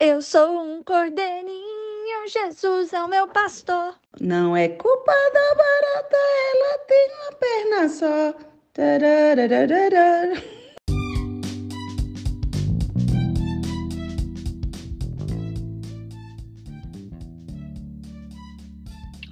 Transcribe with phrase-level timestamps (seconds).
[0.00, 3.96] Eu sou um cordeirinho, Jesus é o meu pastor.
[4.20, 6.16] Não é culpa da barata,
[6.54, 8.32] ela tem uma perna só.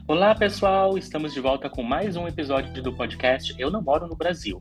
[0.08, 0.98] Olá, pessoal!
[0.98, 4.60] Estamos de volta com mais um episódio do podcast Eu Não Moro no Brasil,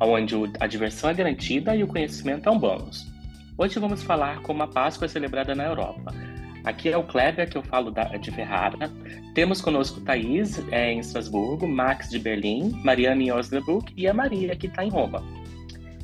[0.00, 3.17] onde a diversão é garantida e o conhecimento é um bônus.
[3.60, 6.14] Hoje vamos falar como a Páscoa é celebrada na Europa.
[6.62, 8.88] Aqui é o Kleber, que eu falo da, de Ferrara.
[9.34, 14.54] Temos conosco Thaís, é, em Estrasburgo, Max de Berlim, Mariana em Osnabrück e a Maria,
[14.54, 15.24] que está em Roma.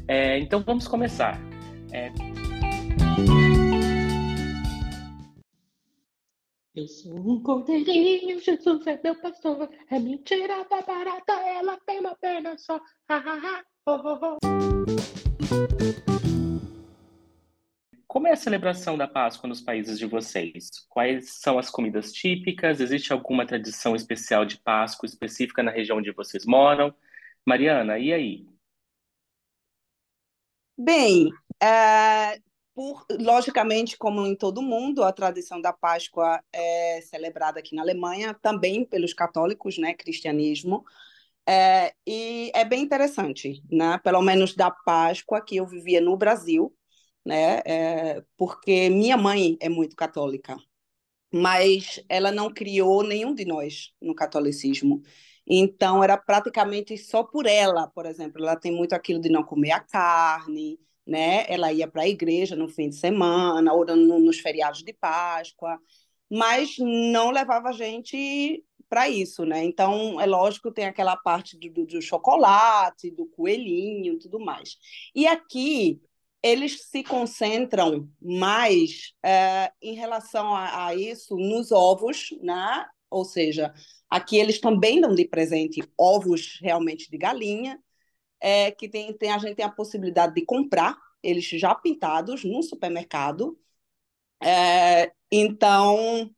[0.08, 1.40] É, então vamos começar.
[1.92, 2.10] É...
[6.74, 9.70] Eu sou um cordeirinho, Jesus é meu pastor.
[9.92, 12.80] É mentira da barata, ela tem uma perna só.
[13.08, 16.23] Ha, ha, ha, oh, oh, oh.
[18.14, 20.70] Como é a celebração da Páscoa nos países de vocês?
[20.88, 22.78] Quais são as comidas típicas?
[22.78, 26.94] Existe alguma tradição especial de Páscoa específica na região onde vocês moram?
[27.44, 28.46] Mariana, e aí?
[30.78, 31.28] Bem,
[31.60, 32.38] é,
[32.72, 38.32] por, logicamente, como em todo mundo, a tradição da Páscoa é celebrada aqui na Alemanha,
[38.32, 40.84] também pelos católicos, né, cristianismo,
[41.44, 43.98] é, e é bem interessante, né?
[44.04, 46.72] Pelo menos da Páscoa que eu vivia no Brasil,
[47.24, 47.60] né?
[47.64, 50.56] É, porque minha mãe é muito católica,
[51.32, 55.02] mas ela não criou nenhum de nós no catolicismo.
[55.46, 58.42] Então, era praticamente só por ela, por exemplo.
[58.42, 61.44] Ela tem muito aquilo de não comer a carne, né?
[61.48, 65.78] Ela ia para a igreja no fim de semana, ou no, nos feriados de Páscoa,
[66.30, 69.64] mas não levava a gente para isso, né?
[69.64, 74.76] Então, é lógico, tem aquela parte do, do chocolate, do coelhinho, tudo mais.
[75.14, 76.00] E aqui,
[76.44, 82.84] eles se concentram mais é, em relação a, a, isso nos ovos, né?
[83.08, 83.72] ou seja,
[84.10, 87.82] aqui eles também dão de presente ovos realmente de galinha,
[88.38, 92.62] é, que tem, tem, a gente tem a possibilidade de comprar eles já pintados no
[92.62, 93.58] supermercado.
[94.42, 96.30] É, então,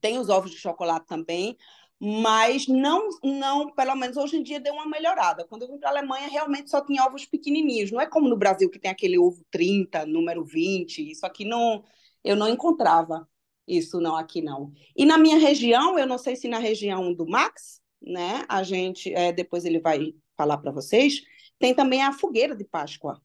[0.00, 1.58] tem os ovos de chocolate também,
[2.00, 5.46] mas não, não, pelo menos hoje em dia deu uma melhorada.
[5.46, 7.90] Quando eu vim para a Alemanha, realmente só tinha ovos pequenininhos.
[7.90, 11.10] Não é como no Brasil que tem aquele ovo 30, número 20.
[11.10, 11.82] Isso aqui não,
[12.22, 13.26] eu não encontrava
[13.66, 14.72] isso não aqui não.
[14.94, 18.44] E na minha região, eu não sei se na região do Max, né?
[18.48, 21.22] A gente é, depois ele vai falar para vocês.
[21.58, 23.20] Tem também a fogueira de Páscoa,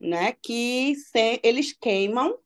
[0.00, 0.32] né?
[0.42, 2.38] Que se, eles queimam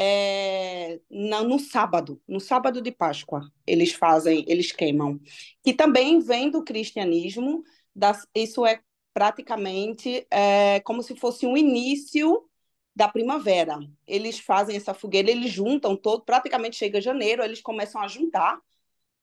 [0.00, 5.18] é, no sábado, no sábado de Páscoa, eles fazem, eles queimam,
[5.60, 8.80] que também vem do cristianismo, das, isso é
[9.12, 12.48] praticamente é, como se fosse um início
[12.94, 13.76] da primavera.
[14.06, 18.60] Eles fazem essa fogueira, eles juntam todo, praticamente chega janeiro, eles começam a juntar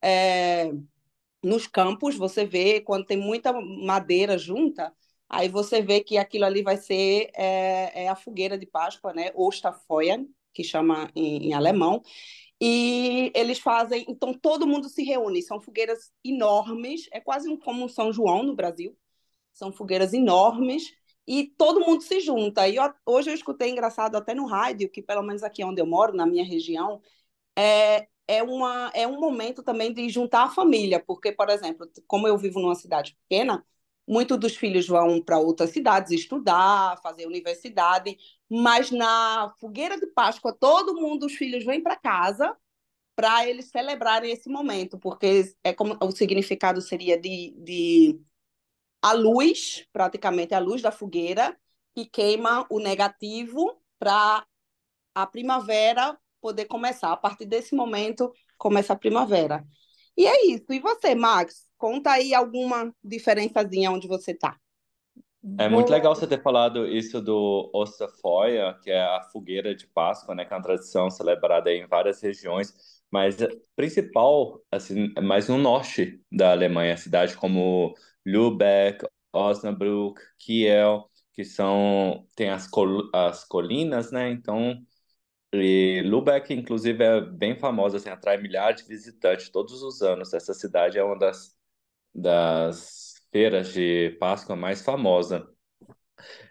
[0.01, 0.73] é,
[1.43, 4.93] nos campos, você vê quando tem muita madeira junta,
[5.29, 9.31] aí você vê que aquilo ali vai ser é, é a fogueira de Páscoa, né?
[9.35, 10.25] Osterfeuer,
[10.55, 12.01] que chama em, em alemão.
[12.59, 17.89] E eles fazem, então todo mundo se reúne, são fogueiras enormes, é quase como um
[17.89, 18.97] São João no Brasil,
[19.53, 20.93] são fogueiras enormes
[21.27, 22.67] e todo mundo se junta.
[22.67, 25.85] E eu, hoje eu escutei engraçado até no rádio, que pelo menos aqui onde eu
[25.85, 27.01] moro, na minha região,
[27.57, 32.27] é, é, uma, é um momento também de juntar a família, porque, por exemplo, como
[32.27, 33.65] eu vivo numa cidade pequena,
[34.07, 38.17] Muitos dos filhos vão para outras cidades estudar, fazer universidade,
[38.49, 42.55] mas na fogueira de Páscoa, todo mundo, os filhos vêm para casa
[43.15, 48.19] para eles celebrarem esse momento, porque é como o significado seria de, de
[49.01, 51.57] a luz, praticamente a luz da fogueira,
[51.95, 54.45] que queima o negativo para
[55.15, 57.11] a primavera poder começar.
[57.11, 59.65] A partir desse momento, começa a primavera.
[60.17, 60.65] E é isso.
[60.71, 61.64] E você, Max?
[61.85, 64.57] Conta aí alguma diferençazinha onde você está.
[65.59, 70.33] É muito legal você ter falado isso do Osterfeuer, que é a fogueira de Páscoa,
[70.33, 72.73] né, que é uma tradição celebrada em várias regiões,
[73.11, 73.37] mas
[73.75, 77.93] principal, assim, mais no norte da Alemanha, cidades como
[78.25, 84.31] Lübeck, Osnabrück, Kiel, que são tem as, col as colinas, né?
[84.31, 84.75] Então,
[85.53, 90.33] e Lübeck, inclusive, é bem famosa, assim, atrai milhares de visitantes todos os anos.
[90.33, 91.54] Essa cidade é uma das
[92.15, 95.47] das feiras de Páscoa mais famosa.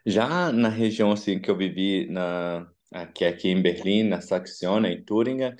[0.06, 5.02] Já na região assim que eu vivi na aqui aqui em Berlim, na Saxônia, em
[5.02, 5.56] Turinga,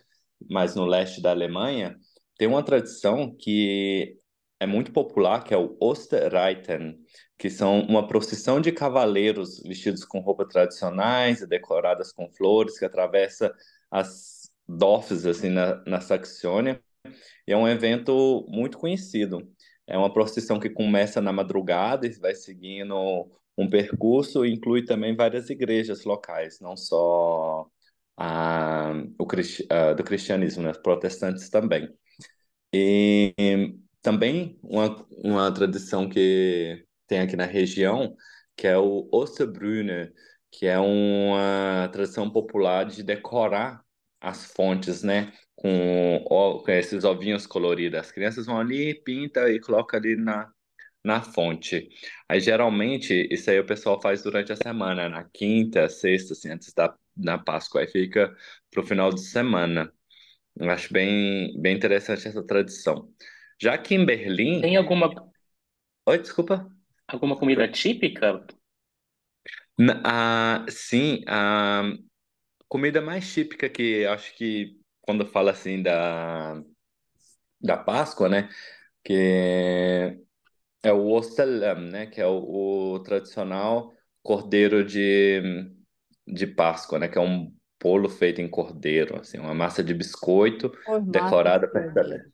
[0.48, 1.96] mas no leste da Alemanha,
[2.38, 4.18] tem uma tradição que
[4.60, 6.98] é muito popular, que é o Osterreiten,
[7.38, 12.84] que são uma procissão de cavaleiros vestidos com roupas tradicionais e decoradas com flores, que
[12.84, 13.52] atravessa
[13.90, 16.82] as Dorfs, assim, na, na Saxônia,
[17.46, 19.46] e é um evento muito conhecido.
[19.86, 25.48] É uma procissão que começa na madrugada e vai seguindo um percurso inclui também várias
[25.50, 27.68] igrejas locais, não só
[28.16, 29.26] a, o,
[29.70, 30.72] a, do cristianismo, né?
[30.82, 31.88] protestantes também.
[32.72, 33.34] E
[34.02, 38.16] também uma, uma tradição que tem aqui na região,
[38.56, 40.12] que é o Osterbrüne,
[40.50, 43.84] que é uma tradição popular de decorar
[44.20, 45.32] as fontes, né?
[45.56, 46.24] Com,
[46.64, 48.00] com esses ovinhos coloridos.
[48.00, 50.52] As crianças vão ali, pinta e coloca ali na,
[51.04, 51.88] na fonte.
[52.28, 56.72] Aí, geralmente, isso aí o pessoal faz durante a semana, na quinta, sexta, assim, antes
[56.74, 57.82] da, da Páscoa.
[57.82, 58.34] Aí fica
[58.70, 59.92] para o final de semana.
[60.56, 63.08] Eu acho bem, bem interessante essa tradição.
[63.60, 64.60] Já que em Berlim.
[64.60, 65.10] Tem alguma.
[66.06, 66.68] Oi, desculpa.
[67.08, 68.44] Alguma comida típica?
[70.04, 71.82] Ah, sim, a
[72.68, 76.62] comida mais típica que acho que quando fala assim da,
[77.60, 78.48] da Páscoa, né?
[79.04, 80.18] Que
[80.82, 82.06] é o Ostelam, né?
[82.06, 83.92] Que é o, o tradicional
[84.22, 85.42] cordeiro de,
[86.26, 87.08] de Páscoa, né?
[87.08, 91.68] Que é um bolo feito em cordeiro, assim, uma massa de biscoito Formato de decorada
[91.68, 92.32] para cordeiro.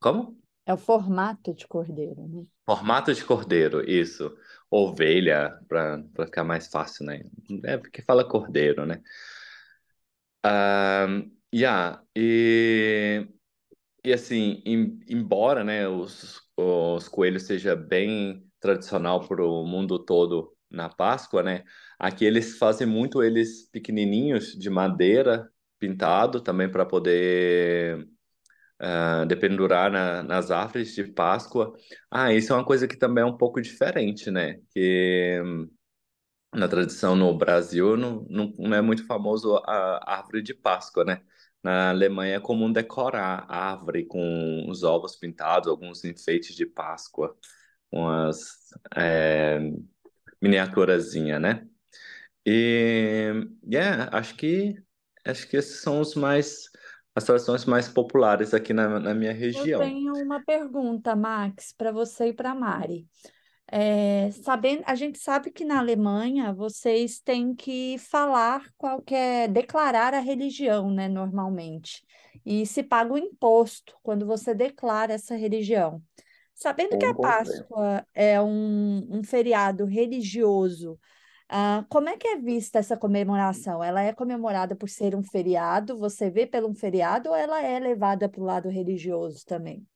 [0.00, 0.36] Como?
[0.66, 2.46] É o formato de cordeiro, né?
[2.66, 4.36] Formato de cordeiro, isso.
[4.70, 7.22] Ovelha, para ficar mais fácil, né?
[7.64, 9.02] É porque fala cordeiro, né?
[10.42, 11.06] Ah,
[11.54, 13.26] yeah, e,
[14.04, 20.56] e assim, em- embora, né, os, os coelhos seja bem tradicional para o mundo todo
[20.70, 21.64] na Páscoa, né?
[21.98, 28.08] Aqui eles fazem muito eles pequenininhos de madeira pintado também para poder
[28.80, 31.72] ah, dependurar na- nas árvores de Páscoa.
[32.10, 34.60] Ah, isso é uma coisa que também é um pouco diferente, né?
[34.72, 35.40] Que
[36.54, 41.22] na tradição no Brasil não, não, não é muito famoso a árvore de Páscoa, né?
[41.62, 47.36] Na Alemanha é comum decorar a árvore com os ovos pintados, alguns enfeites de Páscoa,
[47.92, 49.60] umas é,
[50.42, 51.66] miniaturazinha, né?
[52.46, 53.32] E
[53.70, 54.74] yeah, acho que
[55.24, 56.64] acho que esses são os mais
[57.14, 59.92] as tradições mais populares aqui na, na minha Eu região.
[59.92, 63.06] tenho uma pergunta, Max, para você e para Mari.
[63.68, 70.20] É, sabendo, a gente sabe que na Alemanha vocês têm que falar qualquer, declarar a
[70.20, 72.04] religião, né, normalmente.
[72.44, 76.02] E se paga o imposto quando você declara essa religião.
[76.54, 77.14] Sabendo que a.
[77.14, 80.98] Páscoa é um, um feriado religioso,
[81.54, 83.84] ah, como é que é vista essa comemoração?
[83.84, 85.98] Ela é comemorada por ser um feriado?
[85.98, 89.86] Você vê pelo um feriado ou ela é levada para o lado religioso também?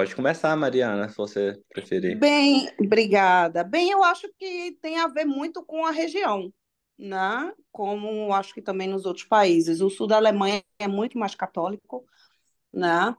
[0.00, 2.18] Pode começar, Mariana, se você preferir.
[2.18, 3.62] Bem, obrigada.
[3.62, 6.50] Bem, eu acho que tem a ver muito com a região,
[6.98, 7.52] né?
[7.70, 9.82] Como acho que também nos outros países.
[9.82, 12.06] O sul da Alemanha é muito mais católico,
[12.72, 13.14] né?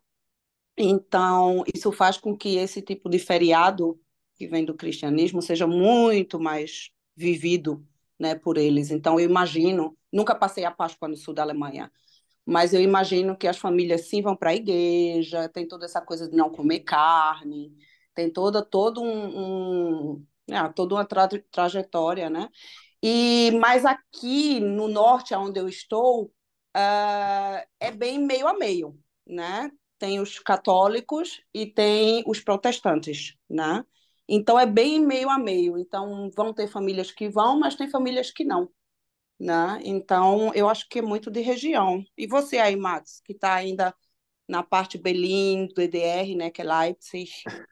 [0.76, 4.02] Então, isso faz com que esse tipo de feriado
[4.34, 7.86] que vem do cristianismo seja muito mais vivido,
[8.18, 8.90] né, por eles.
[8.90, 11.92] Então, eu imagino, nunca passei a Páscoa no sul da Alemanha,
[12.46, 16.30] mas eu imagino que as famílias sim vão para a igreja, tem toda essa coisa
[16.30, 17.74] de não comer carne,
[18.14, 22.50] tem toda todo um, um é, toda uma tra trajetória, né?
[23.04, 29.72] E mas aqui no norte, onde eu estou, uh, é bem meio a meio, né?
[29.98, 33.84] Tem os católicos e tem os protestantes, né?
[34.28, 35.78] Então é bem meio a meio.
[35.78, 38.70] Então vão ter famílias que vão, mas tem famílias que não,
[39.42, 39.80] né?
[39.84, 42.04] Então eu acho que é muito de região.
[42.18, 43.96] E você aí, Max, que está ainda
[44.48, 47.32] na parte Berlim, do EDR, né, que é Leipzig.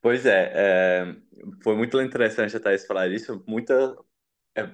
[0.00, 1.16] Pois é, é,
[1.62, 3.42] foi muito interessante a Thais falar isso.
[3.46, 3.96] Muita,
[4.56, 4.70] é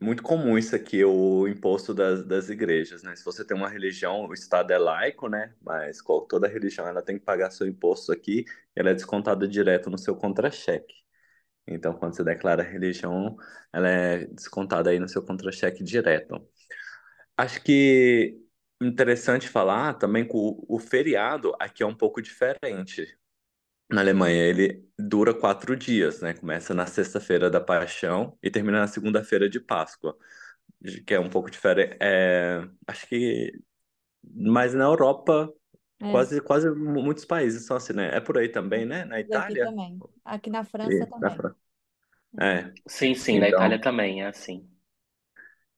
[0.00, 3.16] muito comum isso aqui, o imposto das, das igrejas, né?
[3.16, 5.54] Se você tem uma religião, o Estado é laico, né?
[5.62, 8.44] Mas qual- toda religião ela tem que pagar seu imposto aqui,
[8.76, 10.94] ela é descontada direto no seu contra-cheque.
[11.66, 13.36] Então, quando você declara religião,
[13.72, 16.46] ela é descontada aí no seu contra-cheque direto.
[17.36, 18.38] Acho que
[18.80, 23.18] interessante falar também que o, o feriado aqui é um pouco diferente.
[23.90, 26.34] Na Alemanha, ele dura quatro dias, né?
[26.34, 30.16] Começa na sexta-feira da Paixão e termina na segunda-feira de Páscoa,
[31.06, 31.96] que é um pouco diferente.
[32.00, 33.52] É, acho que,
[34.24, 35.52] mas na Europa,
[36.00, 38.08] É, quase, quase mu- muitos países são assim, né?
[38.16, 39.04] É por aí também, né?
[39.04, 40.04] Na mas aqui Itália também.
[40.24, 41.36] Aqui na França e na também.
[41.36, 41.56] França.
[42.40, 44.68] É, Sim, sim, na Itália então, também é assim.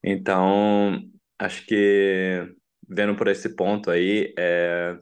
[0.02, 1.00] então,
[1.38, 2.54] acho que
[2.88, 4.98] vendo por esse ponto aí, é,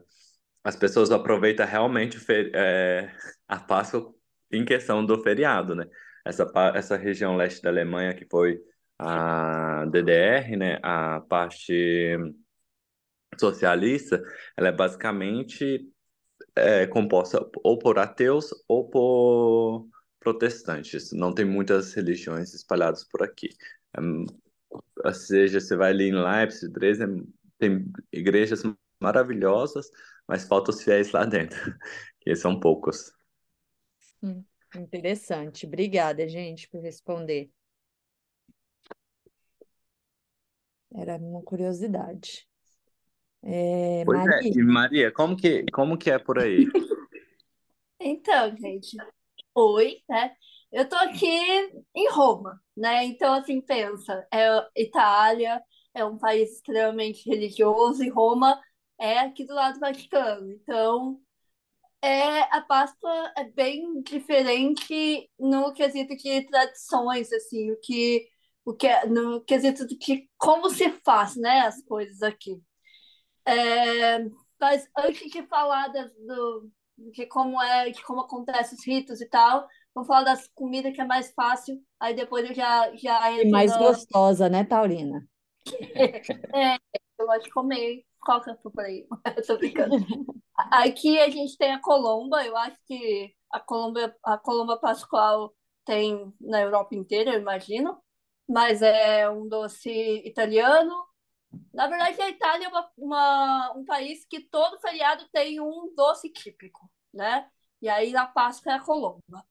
[0.65, 2.19] as pessoas aproveitam realmente
[2.55, 3.13] é,
[3.49, 4.15] a Páscoa
[4.53, 5.87] em questão do feriado, né?
[6.25, 8.61] Essa, essa região leste da Alemanha, que foi
[8.99, 10.79] a DDR, né?
[10.83, 12.17] A parte
[13.39, 14.23] socialista,
[14.57, 15.91] ela é basicamente
[16.55, 19.89] é, composta ou por ateus ou por
[20.21, 21.13] protestantes.
[21.13, 23.49] Não tem muitas religiões espalhadas por aqui.
[23.97, 24.01] É,
[25.05, 27.27] ou seja, você vai ali em Leipzig, Dresden,
[27.59, 28.63] tem igrejas
[29.01, 29.91] maravilhosas,
[30.27, 31.59] mas faltam os fiéis lá dentro,
[32.21, 33.13] que são poucos.
[34.23, 35.67] Hum, interessante.
[35.67, 37.51] Obrigada, gente, por responder.
[40.95, 42.49] Era uma curiosidade.
[43.49, 46.67] É, pois é, Maria, e Maria, como que, como que é por aí?
[47.99, 48.95] Então, gente,
[49.55, 50.37] oi, né?
[50.71, 53.05] Eu tô aqui em Roma, né?
[53.05, 55.63] Então, assim, pensa, é Itália,
[55.95, 58.61] é um país extremamente religioso e Roma
[59.01, 60.53] é aqui do lado do Vaticano.
[60.53, 61.19] Então,
[62.03, 68.29] é a Páscoa é bem diferente no quesito de tradições, assim, o que
[68.65, 72.61] o que é, no quesito de que como se faz, né, as coisas aqui.
[73.47, 74.19] É,
[74.61, 76.71] mas antes de falar das, do,
[77.13, 81.01] de como é, de como acontece os ritos e tal, vamos falar das comidas que
[81.01, 83.79] é mais fácil, aí depois eu já já e mais na...
[83.79, 85.27] gostosa, né, Taurina?
[86.55, 86.77] é,
[87.19, 89.97] eu gosto de comer coca por aí, eu tô brincando.
[90.57, 96.35] Aqui a gente tem a colomba, eu acho que a colomba, a colomba pascual tem
[96.41, 97.97] na Europa inteira, eu imagino,
[98.49, 99.91] mas é um doce
[100.25, 100.93] italiano
[101.73, 106.31] na verdade, a Itália é uma, uma, um país que todo feriado tem um doce
[106.31, 107.49] típico, né?
[107.81, 109.45] E aí na Páscoa é a colomba.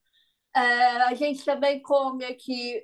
[0.56, 0.62] É,
[1.04, 2.84] a gente também come aqui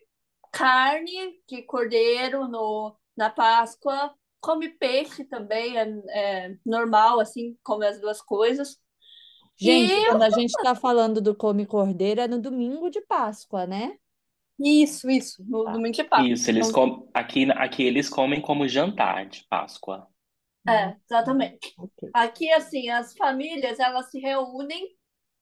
[0.51, 7.99] carne de cordeiro no, na Páscoa, come peixe também, é, é normal, assim, come as
[7.99, 8.77] duas coisas.
[9.57, 10.05] Gente, e...
[10.07, 13.95] quando a gente está falando do come cordeiro, é no domingo de Páscoa, né?
[14.59, 15.71] Isso, isso, no Tá.
[15.71, 16.27] domingo de Páscoa.
[16.31, 17.09] Isso, eles Então, com...
[17.13, 20.07] aqui, aqui eles comem como jantar de Páscoa.
[20.67, 21.73] é, exatamente.
[21.77, 22.09] Ok.
[22.13, 24.87] Aqui, assim, as famílias, elas se reúnem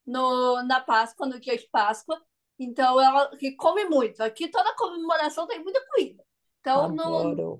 [0.05, 2.21] no, na Páscoa, no dia de Páscoa.
[2.59, 4.21] Então, ela que come muito.
[4.23, 6.23] Aqui toda comemoração tem muita comida.
[6.61, 7.59] Então, no, Adoro.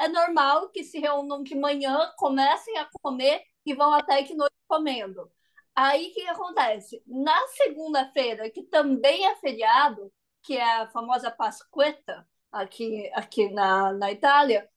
[0.00, 4.54] é normal que se reúnam de manhã, comecem a comer e vão até de noite
[4.68, 5.30] comendo.
[5.74, 7.02] Aí, o que acontece?
[7.06, 14.12] Na segunda-feira, que também é feriado, que é a famosa Pasquetta, aqui, aqui na, na
[14.12, 14.68] Itália,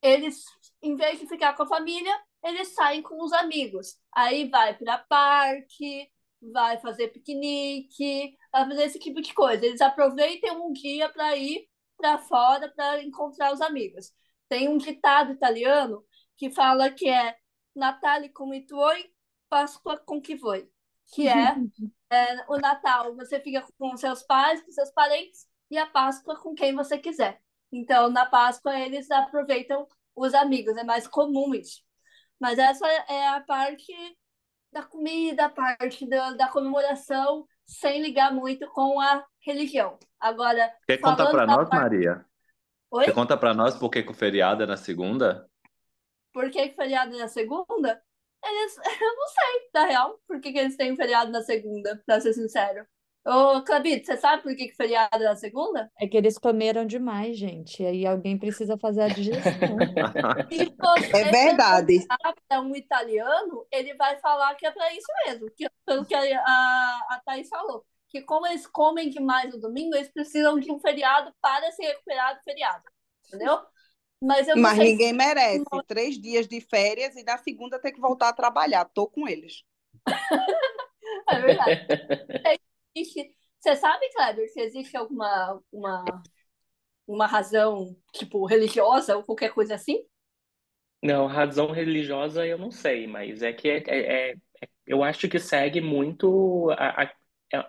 [0.00, 0.44] eles,
[0.82, 3.96] em vez de ficar com a família, eles saem com os amigos.
[4.12, 6.10] Aí vai para parque,
[6.52, 9.64] vai fazer piquenique, vai fazer esse tipo de coisa.
[9.64, 14.12] Eles aproveitam um dia para ir para fora para encontrar os amigos.
[14.48, 16.04] Tem um ditado italiano
[16.36, 17.36] que fala que é
[17.74, 19.10] Natale come tuoi,
[19.48, 20.68] Páscoa com que foi,
[21.14, 21.54] que é,
[22.12, 26.54] é o Natal você fica com seus pais, com seus parentes, e a Páscoa com
[26.54, 27.40] quem você quiser.
[27.72, 31.82] Então, na Páscoa, eles aproveitam os amigos, é mais comum isso.
[32.38, 33.94] Mas essa é a parte
[34.70, 39.98] da comida, a parte da, da comemoração, sem ligar muito com a religião.
[40.20, 41.82] Agora, Quer contar para nós, parte.
[41.82, 42.26] Maria?
[42.90, 43.04] Oi?
[43.06, 45.48] Quer contar para nós por que o feriado é na segunda?
[46.32, 48.02] Por que que feriado na segunda?
[48.44, 52.20] Eles, eu não sei, na real, por que que eles têm feriado na segunda, pra
[52.20, 52.86] ser sincero.
[53.24, 55.88] Ô, Clebito, você sabe por que que feriado é na segunda?
[56.00, 57.80] É que eles comeram demais, gente.
[57.80, 59.52] E aí alguém precisa fazer a digestão.
[60.50, 62.04] Se você É verdade.
[62.48, 66.20] para um italiano, ele vai falar que é para isso mesmo, que, pelo que a,
[66.20, 67.84] a, a Thaís falou.
[68.08, 72.36] Que como eles comem demais no domingo, eles precisam de um feriado para se recuperar
[72.36, 72.82] do feriado.
[73.28, 73.60] Entendeu?
[74.22, 78.00] Mas Mas sei se ninguém merece três dias de férias e na segunda ter que
[78.00, 78.84] voltar a trabalhar.
[78.86, 79.62] Tô com eles.
[81.28, 81.78] é verdade.
[82.94, 86.22] Existe- Você sabe, Kleber, se existe alguma uma,
[87.06, 90.04] uma razão, tipo, religiosa ou qualquer coisa assim?
[91.02, 95.28] Não, razão religiosa eu não sei, mas é que é, é- é- é- eu acho
[95.28, 97.10] que segue muito a, a,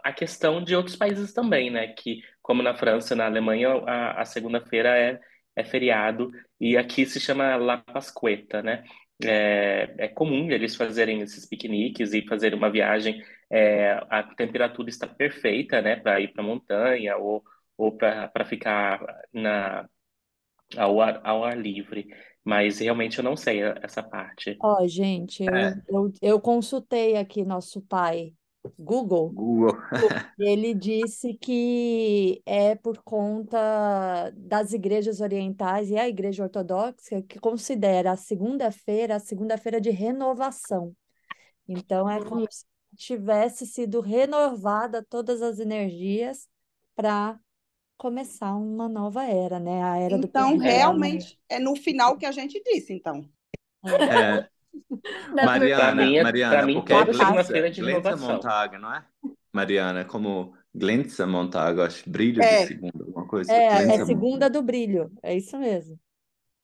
[0.06, 1.88] a questão de outros países também, né?
[1.94, 5.20] Que, como na França, na Alemanha, a, a segunda-feira é,
[5.56, 8.84] é feriado e aqui se chama La Pasquetta, né?
[9.24, 13.24] É, é comum eles fazerem esses piqueniques e fazerem uma viagem.
[13.50, 15.96] é, a temperatura está perfeita, né?
[15.98, 17.44] Para ir para a montanha ou,
[17.78, 19.00] ou para para ficar
[19.32, 19.88] na,
[20.78, 22.08] ao ar, ao ar livre.
[22.44, 24.60] Mas realmente eu não sei essa parte.
[24.60, 25.74] Ó, gente, eu, É.
[25.90, 28.34] eu, eu consultei aqui nosso pai
[28.80, 29.30] Google.
[29.30, 29.78] Google.
[30.40, 38.12] Ele disse que é por conta das igrejas orientais e a igreja ortodoxa que considera
[38.12, 40.96] a segunda-feira a segunda-feira de renovação.
[41.68, 42.66] Então é como se
[42.96, 46.48] tivesse sido renovada todas as energias
[46.96, 47.40] para
[47.98, 49.84] começar uma nova era, né?
[49.84, 53.28] A era do Então, realmente, é no final que a gente disse, então.
[53.86, 54.50] É, Né?
[55.34, 58.34] Mariana, Pra mim é- Mariana, pra mim porque toda Glitzer, segunda-feira de Glitzer inovação.
[58.36, 59.06] Montag, não é?
[59.52, 62.62] Mariana, é como Glitzer Montag, eu acho, brilho É.
[62.62, 63.52] de segunda, alguma coisa.
[63.52, 63.66] É,
[63.96, 66.00] é segunda do brilho, é isso mesmo.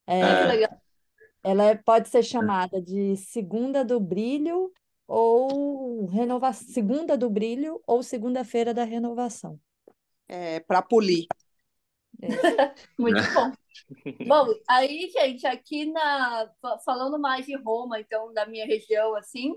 [0.08, 0.46] É, É.
[0.46, 0.82] Legal.
[1.44, 4.72] ela é- pode ser chamada de segunda do brilho
[5.08, 6.52] ou renova...
[6.54, 9.60] segunda do brilho ou segunda-feira da renovação.
[10.28, 11.26] É, para polir.
[12.98, 13.52] Muito bom.
[14.26, 19.56] Bom, aí, gente, aqui na fa- falando mais de Roma, então, da minha região, assim,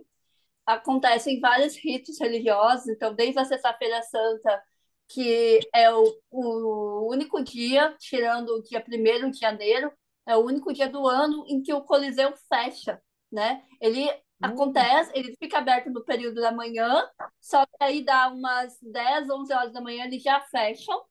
[0.66, 2.88] acontecem vários ritos religiosos.
[2.88, 4.62] Então, desde a Sexta-feira Santa,
[5.08, 9.92] que é o, o único dia, tirando o dia 1 de janeiro,
[10.26, 13.00] é o único dia do ano em que o Coliseu fecha,
[13.32, 13.64] né?
[13.80, 14.08] Ele
[14.42, 17.08] acontece, ele fica aberto no período da manhã,
[17.40, 21.02] só que aí dá umas 10, 11 horas da manhã, eles já fecham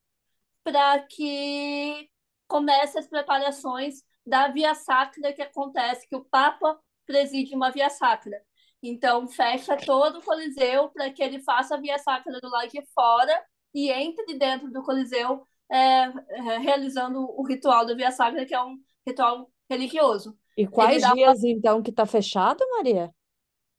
[0.64, 2.10] para que
[2.52, 8.42] comece as preparações da Via Sacra que acontece, que o Papa preside uma Via Sacra.
[8.84, 12.84] Então, fecha todo o Coliseu para que ele faça a Via Sacra do lado de
[12.94, 13.32] fora
[13.74, 18.62] e entre dentro do Coliseu, é, é, realizando o ritual da Via Sacra, que é
[18.62, 18.78] um
[19.08, 20.38] ritual religioso.
[20.58, 23.10] E quais dá uma- dias, então, que está fechado, Maria?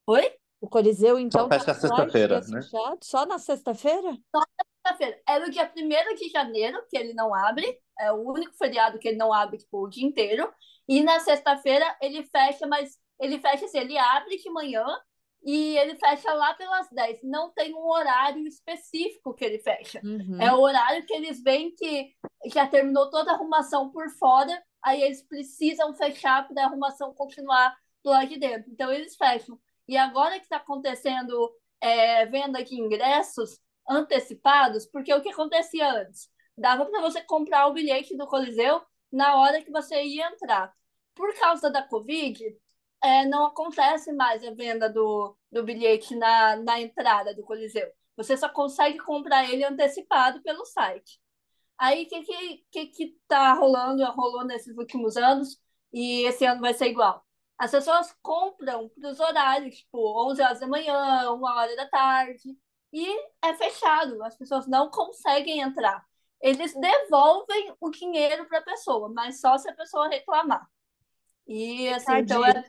[0.07, 0.33] Oi?
[0.63, 2.63] O Coliseu, então, fecha tá sexta-feira, dias né?
[2.63, 2.99] fechado?
[3.03, 4.17] Só na sexta-feira?
[4.85, 5.21] Sexta-feira.
[5.29, 9.09] É no dia 1 de janeiro que ele não abre, é o único feriado que
[9.09, 10.53] ele não abre tipo, o dia inteiro.
[10.89, 14.85] E na sexta-feira ele fecha, mas ele fecha assim, ele abre de manhã
[15.45, 17.21] e ele fecha lá pelas 10.
[17.23, 20.01] Não tem um horário específico que ele fecha.
[20.03, 20.41] Uhum.
[20.41, 22.13] É o horário que eles veem que
[22.47, 27.77] já terminou toda a arrumação por fora, aí eles precisam fechar para a arrumação continuar
[28.03, 28.71] do lado de dentro.
[28.71, 29.59] Então eles fecham.
[29.87, 33.61] E agora que está acontecendo é, venda de ingressos
[33.93, 36.31] antecipados, porque o que acontecia antes?
[36.57, 40.73] Dava para você comprar o bilhete do Coliseu na hora que você ia entrar.
[41.15, 42.43] Por causa da Covid,
[43.03, 47.91] é, não acontece mais a venda do, do bilhete na, na entrada do Coliseu.
[48.17, 51.21] Você só consegue comprar ele antecipado pelo site.
[51.79, 55.61] Aí, o que, que, que, que tá rolando, rolou nesses últimos anos,
[55.93, 57.25] e esse ano vai ser igual?
[57.59, 62.57] As pessoas compram para os horários, tipo 11 horas da manhã, 1 hora da tarde,
[62.93, 63.07] e
[63.43, 66.05] é fechado, as pessoas não conseguem entrar.
[66.41, 70.67] Eles devolvem o dinheiro para a pessoa, mas só se a pessoa reclamar.
[71.47, 72.65] E assim, então é,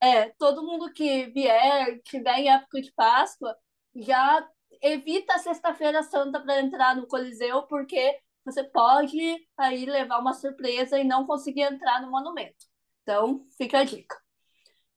[0.00, 3.56] é, todo mundo que vier, tiver em época de Páscoa,
[3.94, 4.48] já
[4.80, 10.98] evita a Sexta-feira Santa para entrar no Coliseu, porque você pode aí levar uma surpresa
[10.98, 12.66] e não conseguir entrar no monumento.
[13.02, 14.16] Então, fica a dica.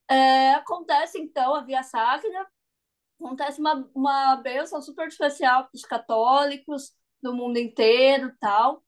[0.10, 2.48] É, acontece, então, a Via Sacra,
[3.26, 8.84] acontece uma, uma bênção super especial para os católicos do mundo inteiro tal.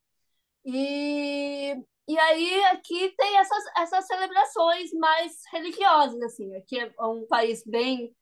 [0.63, 1.75] E,
[2.07, 6.55] e aí aqui tem essas, essas celebrações mais religiosas, assim.
[6.55, 8.15] Aqui é um país bem,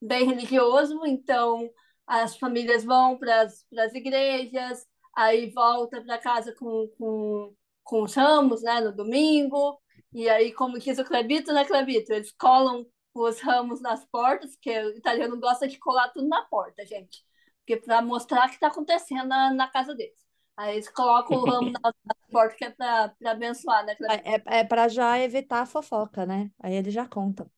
[0.00, 1.70] bem religioso, então
[2.06, 8.62] as famílias vão para as igrejas, aí volta para casa com, com, com os ramos,
[8.62, 9.80] né, no domingo.
[10.12, 12.12] E aí, como diz o Clebito, né, Clebito?
[12.12, 16.84] Eles colam os ramos nas portas, porque o italiano gosta de colar tudo na porta,
[16.84, 17.24] gente.
[17.60, 20.22] Porque para mostrar o que está acontecendo na, na casa deles.
[20.56, 24.24] Aí eles colocam o ramo na, na porta, que é para abençoar, né, Clebito?
[24.46, 26.50] É, é para já evitar a fofoca, né?
[26.62, 27.50] Aí ele já conta.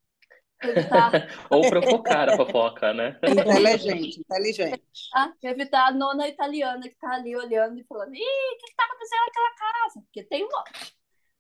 [0.63, 1.11] Evitar,
[1.51, 3.19] Ou provocar a fofoca, né?
[3.27, 4.83] Inteligente, inteligente.
[5.15, 8.85] ah, evitar a nona italiana que está ali olhando e falando: Ih, o que está
[8.85, 10.01] acontecendo naquela casa?
[10.03, 10.97] Porque tem um monte.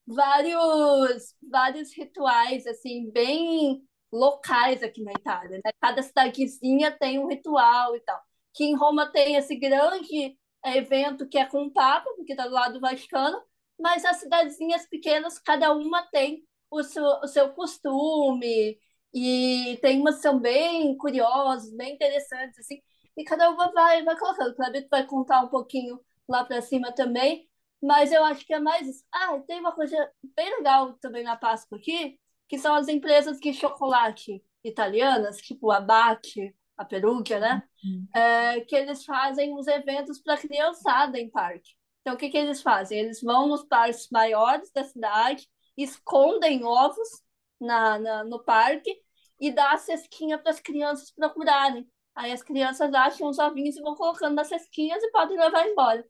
[0.09, 5.71] Vários, vários rituais, assim, bem locais aqui na Itália, né?
[5.81, 8.21] Cada cidadezinha tem um ritual e tal.
[8.55, 12.47] Que em Roma tem esse grande eh, evento que é com o Papa, porque está
[12.47, 13.39] do lado do Vaticano,
[13.79, 18.79] mas as cidadezinhas pequenas, cada uma tem o seu, o seu costume,
[19.15, 22.81] e tem umas que são bem curiosas, bem interessantes, assim,
[23.17, 24.51] e cada uma vai, vai colocando.
[24.53, 27.49] O Clebito vai contar um pouquinho lá para cima também,
[27.83, 29.05] mas eu acho que é mais isso.
[29.13, 29.97] Ah, tem uma coisa
[30.37, 35.81] bem legal também na Páscoa aqui, que são as empresas de chocolate italianas, tipo a
[35.81, 37.63] Bate, a Perugia, né?
[37.85, 38.09] Uhum.
[38.15, 41.77] É, que eles fazem uns eventos para criançada em parque.
[42.01, 42.99] Então, o que, que eles fazem?
[42.99, 47.09] Eles vão nos parques maiores da cidade, escondem ovos
[47.61, 48.97] na, na no parque
[49.41, 51.87] e dá a cestinha para as crianças procurarem.
[52.15, 56.05] Aí as crianças acham os ovinhos e vão colocando nas cestinhas e podem levar embora.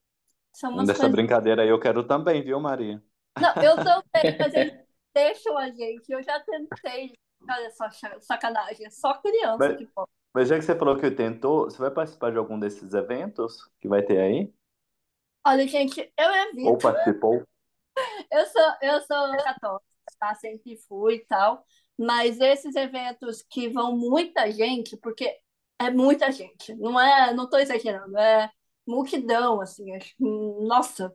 [0.58, 3.02] São umas Dessa coisas brincadeira aí eu quero também, viu, Maria?
[3.38, 4.72] não, eu também, mas eles
[5.14, 6.10] deixam a gente.
[6.10, 7.12] Eu já tentei.
[7.48, 7.88] Olha só,
[8.20, 8.86] sacanagem.
[8.86, 10.10] É só criança Mas, que pode.
[10.34, 13.88] mas já que você falou que tentou, você vai participar de algum desses eventos que
[13.88, 14.52] vai ter aí?
[15.44, 16.30] Olha, gente, eu
[16.62, 16.84] Ou evito.
[16.84, 17.36] participou?
[18.30, 19.84] Eu sou, eu sou católica,
[20.18, 20.34] tá?
[20.34, 21.64] Sempre fui e tal.
[21.98, 25.38] Mas esses eventos que vão muita gente, porque
[25.78, 28.50] é muita gente, não é, não tô exagerando, é
[28.88, 31.14] multidão, assim, acho- nossa,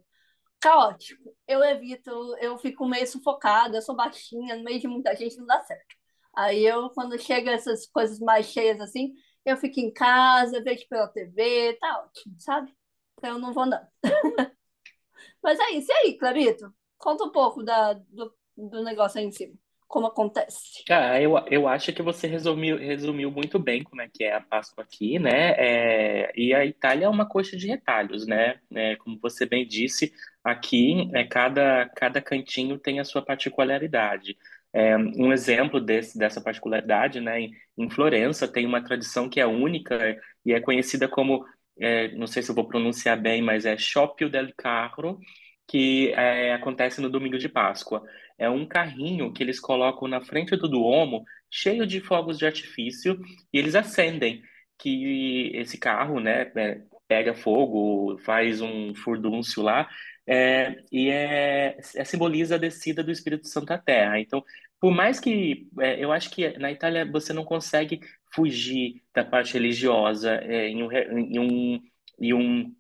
[0.62, 1.36] caótico.
[1.47, 5.45] Eu evito, eu fico meio sufocada, eu sou baixinha, no meio de muita gente não
[5.45, 5.95] dá certo.
[6.36, 9.13] Aí eu, quando chega essas coisas mais cheias assim,
[9.45, 12.73] eu fico em casa, vejo pela TV, tá ótimo, sabe?
[13.17, 13.79] Então eu não vou não.
[15.41, 15.91] Mas é isso.
[15.91, 16.73] E aí, Clarito?
[16.97, 19.55] Conta um pouco da, do, do negócio aí em cima.
[19.93, 20.84] Como acontece.
[21.21, 24.84] Eu, eu acho que você resumiu, resumiu muito bem como é que é a Páscoa
[24.84, 25.51] aqui, né?
[25.51, 28.56] É, e a Itália é uma coxa de retalhos, né?
[28.73, 30.12] É, como você bem disse,
[30.43, 34.36] aqui é, cada, cada cantinho tem a sua particularidade.
[34.73, 37.41] É, um exemplo desse, dessa particularidade, né?
[37.41, 41.45] Em, em Florença tem uma tradição que é única e é conhecida como,
[41.79, 45.19] é, não sei se eu vou pronunciar bem, mas é Sciopio del Carro,
[45.67, 48.04] que é, acontece no domingo de Páscoa.
[48.38, 53.19] É um carrinho que eles colocam na frente do Duomo, cheio de fogos de artifício,
[53.52, 54.41] e eles acendem.
[54.78, 59.88] Que esse carro, né, é, pega fogo, faz um furdúncio lá,
[60.28, 64.19] é, e é, é- simboliza a descida do Espírito Santo à Terra.
[64.19, 64.43] Então,
[64.80, 67.99] por mais que é, eu acho que na Itália você não consegue
[68.34, 71.82] fugir da parte religiosa é, em um, em um,
[72.19, 72.76] em um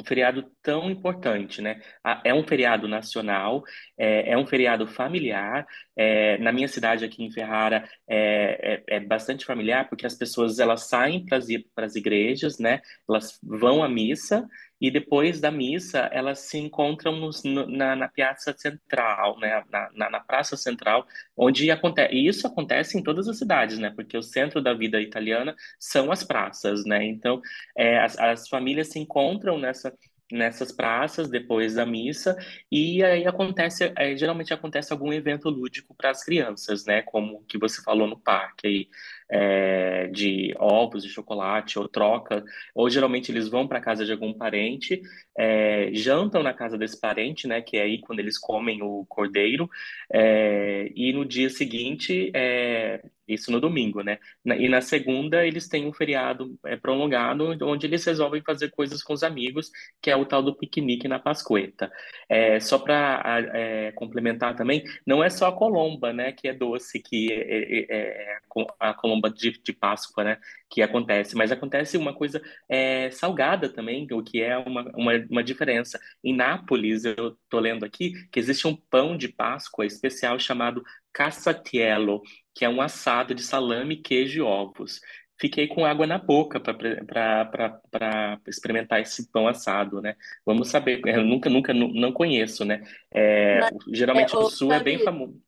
[0.00, 1.80] um feriado tão importante, né?
[2.24, 3.62] É um feriado nacional,
[3.96, 5.66] é, é um feriado familiar.
[5.96, 10.58] é, na minha cidade aqui em Ferrara é, é, é bastante familiar porque as pessoas
[10.58, 12.80] elas saem para as igrejas, né?
[13.08, 14.46] Elas vão à missa
[14.80, 19.64] e depois da missa elas se encontram nos- no- na, na Piazza Central, né?
[19.70, 22.14] Na, na, na Praça Central, onde acontece.
[22.14, 23.90] E isso acontece em todas as cidades, né?
[23.94, 27.04] Porque o centro da vida italiana são as praças, né?
[27.06, 27.40] Então
[27.76, 29.92] é, as, as famílias se encontram nessa,
[30.30, 32.36] nessas praças depois da missa
[32.70, 37.02] e aí acontece, é, geralmente acontece algum evento lúdico para as crianças, né?
[37.02, 38.88] Como que você falou no parque aí,
[39.30, 44.32] é, de ovos de chocolate ou troca, ou geralmente eles vão para casa de algum
[44.32, 45.00] parente,
[45.38, 47.60] é, jantam na casa desse parente, né?
[47.62, 49.68] Que é aí quando eles comem o cordeiro,
[50.12, 54.18] é, e no dia seguinte, é, isso no domingo, né?
[54.44, 59.02] Na- E na segunda, eles têm um feriado é, prolongado, onde eles resolvem fazer coisas
[59.02, 61.90] com os amigos, que é o tal do piquenique na Pascueta.
[62.28, 63.52] É, só para
[63.94, 68.38] complementar também, não é só a colomba, né, que é doce, que é
[68.80, 70.38] a colomba de, de Páscoa, né,
[70.70, 75.44] que acontece, mas acontece uma coisa é, salgada também, o que é uma, uma, uma
[75.44, 75.98] diferença.
[76.22, 82.22] Em Nápoles, eu tô lendo aqui, que existe um pão de Páscoa especial chamado cassatiello,
[82.54, 85.00] que é um assado de salame, queijo e ovos.
[85.38, 90.16] Fiquei com água na boca para experimentar esse pão assado, né?
[90.46, 92.82] Vamos saber, eu nunca, nunca, nu- não conheço, né?
[93.14, 95.38] É, Mas, geralmente é, o sul é bem famoso.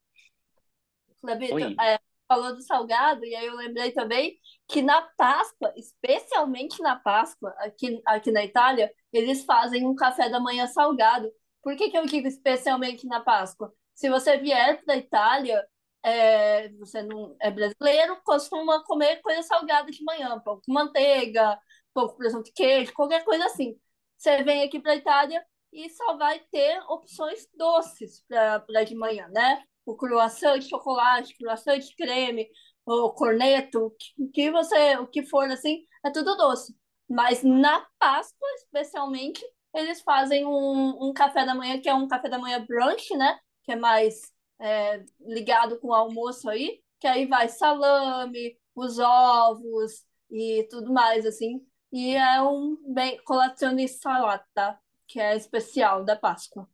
[1.21, 1.81] Clebito, Oi.
[1.81, 4.39] é, falou do salgado, e aí eu lembrei também
[4.69, 10.39] que na Páscoa, especialmente na Páscoa, aqui, aqui na Itália, eles fazem um café da
[10.39, 11.33] manhã salgado.
[11.63, 13.73] Por que que eu digo especialmente na Páscoa?
[13.95, 15.67] Se você vier da Itália,
[16.03, 21.59] é, você não é brasileiro, costuma comer coisa salgada de manhã, pão com manteiga,
[21.93, 23.77] pão com presunto e queijo, qualquer coisa assim.
[24.17, 29.29] Você vem aqui para a Itália e só vai ter opções doces para de manhã,
[29.29, 29.63] né?
[29.89, 32.47] O croissant de chocolate, croissant de creme,
[32.85, 33.87] o corneto,
[34.19, 36.77] o que você, o que for assim, é tudo doce.
[37.09, 39.43] Mas na Páscoa, especialmente,
[39.75, 43.39] eles fazem um, um café da manhã que é um café da manhã brunch, né?
[43.65, 50.05] Que é mais é, ligado com o almoço aí, que aí vai salame, os ovos
[50.31, 51.67] e tudo mais, assim.
[51.91, 56.69] E é um bem colazione salata, que é especial da Páscoa.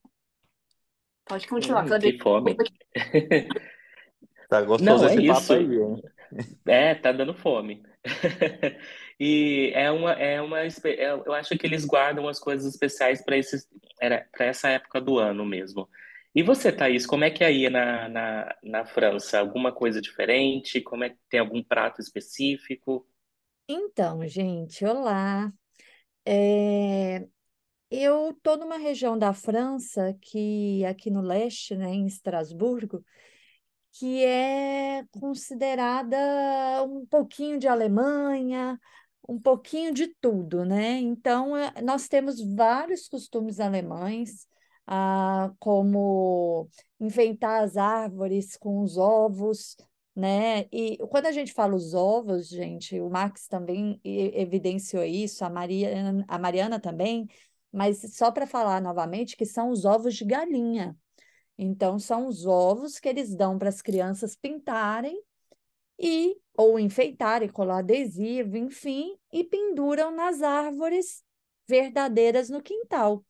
[1.26, 2.12] Pode continuar, Hum, Cleber.
[2.12, 2.64] que fome.
[4.48, 5.54] Tá Não, gostoso é esse papo isso.
[5.54, 6.02] aí, hein?
[6.66, 7.82] É, tá dando fome.
[9.20, 13.37] E é uma, é uma, é- eu acho que eles guardam as coisas especiais para
[13.38, 13.64] esses,
[13.96, 15.88] para essa época do ano mesmo.
[16.34, 19.38] E você, Thaís, como é que é aí na, na, na França?
[19.38, 20.80] Alguma coisa diferente?
[20.80, 23.06] Como é que tem algum prato específico?
[23.68, 25.52] Então, gente, olá.
[26.26, 27.28] É,
[28.02, 33.04] eu estou numa região da França que aqui no leste, né, em Estrasburgo,
[33.92, 36.16] que é considerada
[36.85, 38.78] um pouquinho de Alemanha,
[39.28, 40.98] um pouquinho de tudo, né?
[41.00, 44.46] Então, é, nós temos vários costumes alemães.
[44.87, 46.68] ah, como
[47.00, 49.76] enfeitar as árvores com os ovos,
[50.14, 50.66] né?
[50.72, 56.24] E quando a gente fala os ovos, gente, o Max também evidenciou isso, a Mariana,
[56.28, 57.26] a Mariana também,
[57.74, 60.96] mas só para falar novamente que são os ovos de galinha.
[61.58, 65.20] Então, são os ovos que eles dão para as crianças pintarem
[65.98, 71.24] e ou enfeitarem, colar adesivo, enfim, e penduram nas árvores
[71.66, 73.24] verdadeiras no quintal.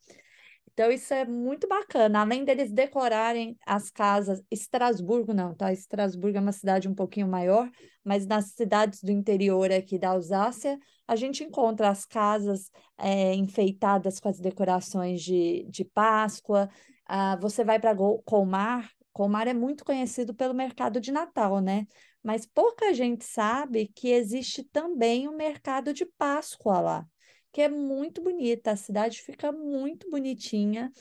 [0.72, 2.20] Então, isso é muito bacana.
[2.20, 5.72] Além deles decorarem as casas, Estrasburgo não, tá?
[5.72, 7.70] Estrasburgo é uma cidade um pouquinho maior,
[8.04, 14.20] mas nas cidades do interior aqui da Alsácia, a gente encontra as casas é, enfeitadas
[14.20, 16.68] com as decorações de, de Páscoa.
[17.06, 21.86] Ah, você vai para Colmar, Colmar é muito conhecido pelo mercado de Natal, né?
[22.22, 27.06] Mas pouca gente sabe que existe também o mercado de Páscoa lá
[27.54, 30.92] que é muito bonita, a cidade fica muito bonitinha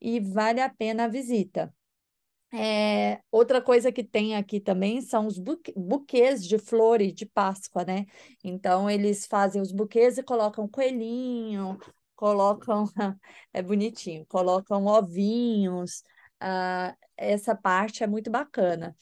[0.00, 1.72] e vale a pena a visita.
[2.52, 5.38] É, outra coisa que tem aqui também são os
[5.76, 8.06] buquês de flores de Páscoa, né?
[8.42, 11.78] Então, eles fazem os buquês e colocam coelhinho,
[12.16, 12.84] colocam,
[13.52, 16.02] é bonitinho, colocam ovinhos,
[16.40, 18.96] ah, essa parte é muito bacana.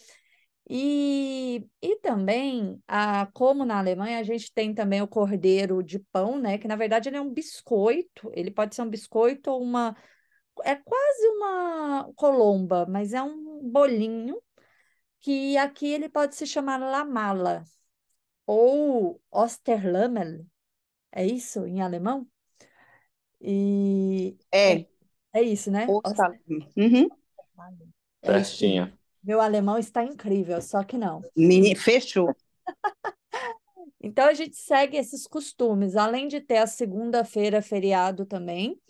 [0.69, 6.39] E, e também, a, como na Alemanha, a gente tem também o cordeiro de pão,
[6.41, 6.59] né?
[6.59, 9.97] Que na verdade ele é um biscoito, ele pode ser um biscoito ou uma.
[10.65, 14.41] É quase uma colomba, mas é um bolinho
[15.21, 17.65] que aqui ele pode se chamar lamala
[18.47, 20.47] ou Osterlammel,
[21.13, 22.29] é isso em alemão?
[23.41, 24.87] E É, é,
[25.35, 25.95] é isso, né?
[26.05, 26.41] Oster...
[26.77, 27.09] uhum.
[28.23, 28.53] É isso.
[28.55, 28.93] Festinha.
[29.23, 31.23] Meu alemão está incrível, só que não.
[31.37, 32.35] Meni- Fechou.
[34.01, 38.81] Então a gente segue esses costumes, além de ter a segunda-feira feriado também,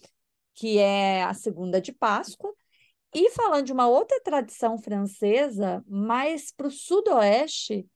[0.57, 2.53] que é a segunda de Páscoa.
[3.15, 7.87] E falando de uma outra tradição francesa, mais para o sudoeste,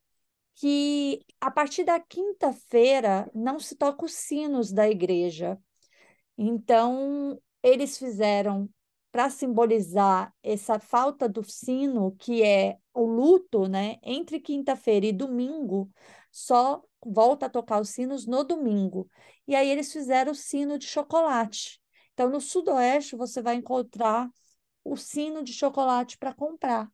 [0.55, 5.57] que a partir da quinta-feira não se toca os sinos da igreja.
[6.37, 8.69] Então, eles fizeram
[9.11, 13.97] para simbolizar essa falta do sino, que é o luto, né?
[14.03, 15.89] Entre quinta-feira e domingo,
[16.31, 19.09] só volta a tocar os sinos no domingo.
[19.47, 21.80] E aí eles fizeram o sino de chocolate.
[22.13, 24.29] Então, no sudoeste, você vai encontrar
[24.83, 26.89] o sino de chocolate para comprar.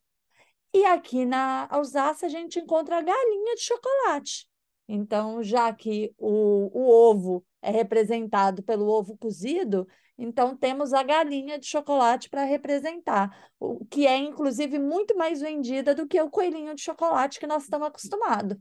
[0.72, 4.48] E aqui na Alsácia, a gente encontra a galinha de chocolate.
[4.86, 11.58] Então, já que o, o ovo é representado pelo ovo cozido, então temos a galinha
[11.58, 16.74] de chocolate para representar, o que é inclusive muito mais vendida do que o coelhinho
[16.74, 18.56] de chocolate que nós estamos acostumados.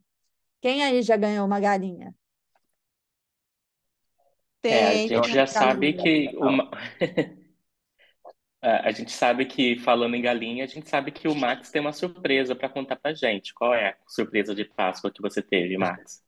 [0.62, 2.16] Quem aí já ganhou uma galinha?
[4.64, 6.70] É, a gente já sabe que uma...
[8.62, 11.80] É, a gente sabe que falando em galinha, a gente sabe que o Max tem
[11.80, 13.54] uma surpresa para contar pra gente.
[13.54, 16.24] Qual é a surpresa de Páscoa que você teve, Max?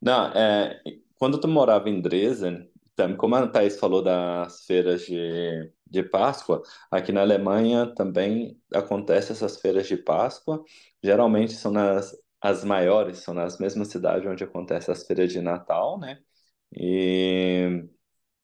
[0.00, 0.80] Não, é,
[1.16, 2.68] quando tu morava em Dresden,
[3.16, 9.60] como a Thaís falou das feiras de, de Páscoa, aqui na Alemanha também acontece essas
[9.60, 10.62] feiras de Páscoa.
[11.02, 15.98] Geralmente são nas as maiores, são nas mesmas cidades onde acontece as feiras de Natal,
[15.98, 16.18] né?
[16.74, 17.84] E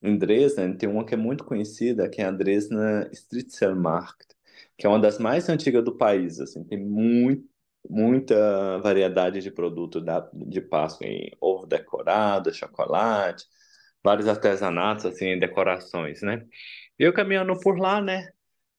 [0.02, 4.34] em Dresden tem uma que é muito conhecida, que é a Dresdner Striezelmarkt,
[4.78, 7.44] que é uma das mais antigas do país, assim, tem muito,
[7.88, 13.44] muita variedade de produto da, de Páscoa, em ovo decorado, chocolate,
[14.02, 16.46] vários artesanatos, assim, decorações, né?
[16.98, 18.28] E eu caminhando por lá, né,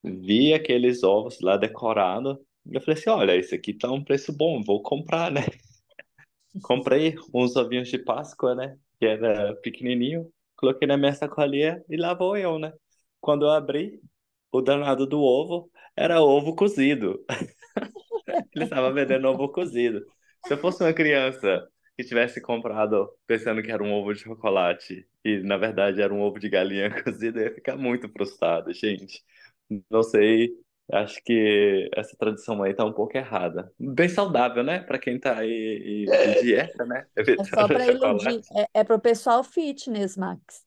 [0.04, 4.34] vi aqueles ovos lá decorados, e eu falei assim, olha, esse aqui tá um preço
[4.36, 5.42] bom, vou comprar, né?
[6.64, 12.14] Comprei uns ovinhos de Páscoa, né, que era pequenininho, coloquei na minha sacolinha e lá
[12.14, 12.72] vou eu, né?
[13.20, 14.00] Quando eu abri,
[14.54, 17.26] o danado do ovo era ovo cozido.
[18.56, 20.06] Ele estava vendendo ovo cozido.
[20.46, 25.08] Se eu fosse uma criança que tivesse comprado pensando que era um ovo de chocolate
[25.24, 29.24] e na verdade era um ovo de galinha cozido, eu ia ficar muito frustrado, gente.
[29.90, 30.52] Não sei,
[30.92, 33.72] acho que essa tradição aí tá um pouco errada.
[33.80, 34.80] Bem saudável, né?
[34.80, 37.06] Para quem tá aí em dieta, né?
[37.16, 40.66] É só Evitando para iludir, é, é para o pessoal fitness, Max.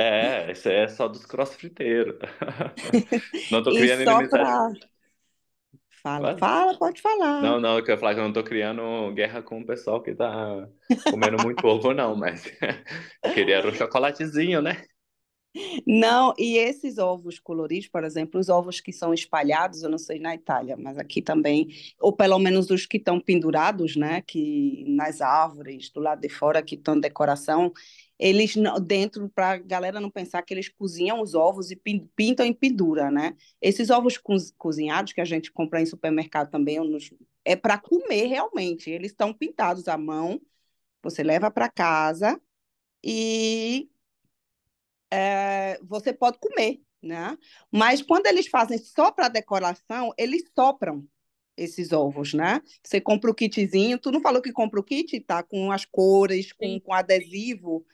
[0.00, 2.16] É, isso é só dos crossfiteiros.
[3.50, 4.30] Não tô criando só inimizade.
[4.30, 4.98] para.
[6.02, 6.38] Fala, Quase.
[6.38, 7.42] fala, pode falar.
[7.42, 10.14] Não, não, eu quero falar que eu não tô criando guerra com o pessoal que
[10.14, 10.68] tá
[11.10, 12.44] comendo muito ovo, não, mas
[13.34, 14.84] queria um chocolatezinho, né?
[15.86, 20.18] Não, e esses ovos coloridos, por exemplo, os ovos que são espalhados, eu não sei
[20.20, 21.68] na Itália, mas aqui também,
[22.00, 26.62] ou pelo menos os que estão pendurados, né, que nas árvores do lado de fora
[26.62, 27.72] que estão decoração,
[28.18, 32.52] eles dentro para a galera não pensar que eles cozinham os ovos e pintam em
[32.52, 33.36] pendura, né?
[33.62, 34.18] Esses ovos
[34.56, 36.78] cozinhados que a gente compra em supermercado também
[37.44, 38.90] é para comer realmente.
[38.90, 40.40] Eles estão pintados à mão.
[41.02, 42.40] Você leva para casa
[43.04, 43.88] e
[45.10, 47.36] é, você pode comer, né?
[47.70, 51.06] Mas quando eles fazem só para decoração, eles sopram
[51.56, 52.62] esses ovos, né?
[52.82, 55.42] Você compra o kitzinho, tu não falou que compra o kit, tá?
[55.42, 57.84] Com as cores, com, com adesivo.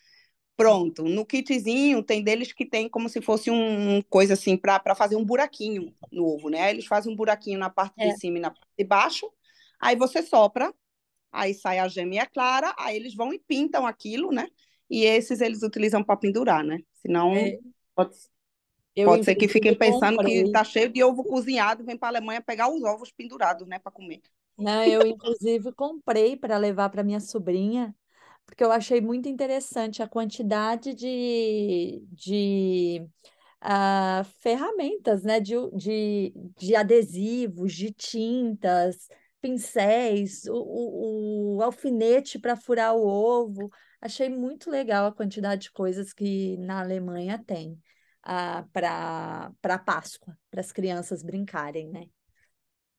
[0.57, 5.17] Pronto, no kitzinho tem deles que tem como se fosse um coisa assim para fazer
[5.17, 6.71] um buraquinho no ovo, né?
[6.71, 8.09] Eles fazem um buraquinho na parte é.
[8.09, 9.29] de cima e na parte de baixo.
[9.81, 10.73] Aí você sopra,
[11.33, 14.49] aí sai a gêmea clara, aí eles vão e pintam aquilo, né?
[14.91, 16.79] E esses eles utilizam para pendurar, né?
[16.95, 17.59] Senão é.
[17.95, 18.17] pode,
[19.05, 20.45] pode ser que fiquem pensando comprei.
[20.45, 23.79] que tá cheio de ovo cozinhado, vem para a Alemanha pegar os ovos pendurados, né,
[23.79, 24.21] para comer.
[24.57, 27.95] Não, eu inclusive comprei para levar para minha sobrinha
[28.47, 33.07] porque eu achei muito interessante a quantidade de, de
[33.63, 35.41] uh, ferramentas, né?
[35.41, 39.09] De, de, de adesivos, de tintas,
[39.41, 43.71] pincéis, o, o, o alfinete para furar o ovo.
[44.05, 47.73] Achei muito legal a quantidade de coisas que na Alemanha tem
[48.27, 52.05] uh, para para Páscoa, para as crianças brincarem, né?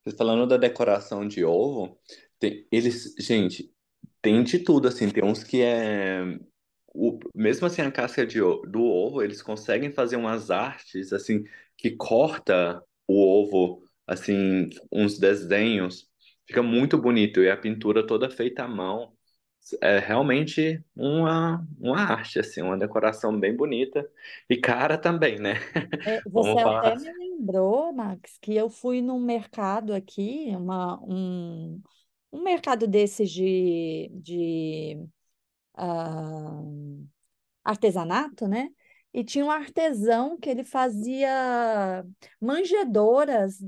[0.04, 1.96] Você falando da decoração de ovo,
[2.40, 3.72] tem, eles, gente,
[4.20, 6.24] tem de tudo, assim, tem uns que é.
[6.92, 11.44] O, mesmo assim, a casca de, do ovo, eles conseguem fazer umas artes, assim,
[11.78, 16.10] que corta o ovo, assim, uns desenhos.
[16.48, 17.42] Fica muito bonito.
[17.42, 19.15] E a pintura toda feita à mão.
[19.82, 24.08] É realmente uma, uma arte, assim, uma decoração bem bonita.
[24.50, 25.56] E cara também, né?
[26.06, 31.82] É, você até me lembrou, Max, que eu fui num mercado aqui, uma, um,
[32.32, 34.98] um mercado desses de, de
[35.78, 37.08] uh,
[37.64, 38.70] artesanato, né?
[39.14, 42.06] E tinha um artesão que ele fazia
[42.40, 43.60] manjedoras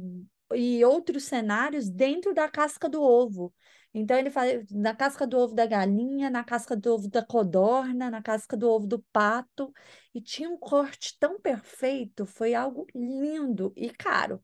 [0.56, 3.54] e outros cenários dentro da casca do ovo.
[3.94, 8.12] Então, ele faz na casca do ovo da galinha, na casca do ovo da codorna,
[8.12, 9.74] na casca do ovo do pato.
[10.14, 14.44] E tinha um corte tão perfeito, foi algo lindo e caro.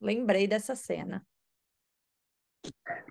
[0.00, 1.24] Lembrei dessa cena.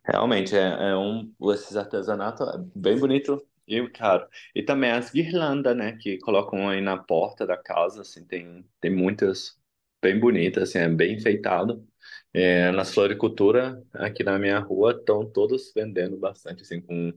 [0.05, 4.27] Realmente, é, é um, esses artesanatos é bem bonito e caro.
[4.53, 8.91] E também as guirlandas, né, que colocam aí na porta da casa, assim, tem, tem
[8.93, 9.57] muitas
[10.01, 11.85] bem bonitas, assim, é bem enfeitado.
[12.33, 17.13] É, na floricultura, aqui na minha rua, estão todos vendendo bastante, assim, com,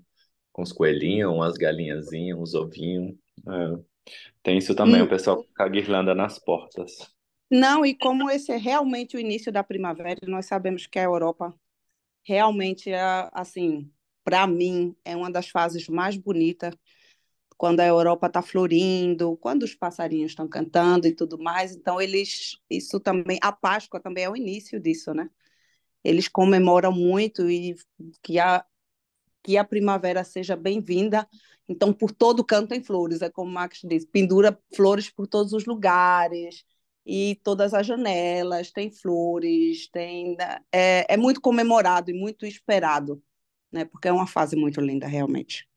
[0.52, 3.16] com os coelhinhos, umas galinhazinhas, uns ovinhos.
[3.48, 3.79] É.
[4.42, 7.12] Tem isso também, o pessoal com a guirlanda nas portas.
[7.50, 11.55] Não, e como esse é realmente o início da primavera, nós sabemos que a Europa
[12.24, 13.90] realmente é assim,
[14.24, 16.74] para mim é uma das fases mais bonitas
[17.56, 21.74] quando a Europa está florindo, quando os passarinhos estão cantando e tudo mais.
[21.74, 25.30] Então eles, isso também, a Páscoa também é o início disso, né?
[26.04, 27.76] Eles comemoram muito e
[28.22, 28.64] que a
[29.46, 31.28] que a primavera seja bem-vinda.
[31.68, 35.66] Então, por todo canto tem flores, é como Max diz, pendura flores por todos os
[35.66, 36.64] lugares
[37.06, 40.36] e todas as janelas tem flores, tem
[40.72, 43.22] é, é muito comemorado e muito esperado,
[43.70, 43.84] né?
[43.84, 45.68] Porque é uma fase muito linda, realmente.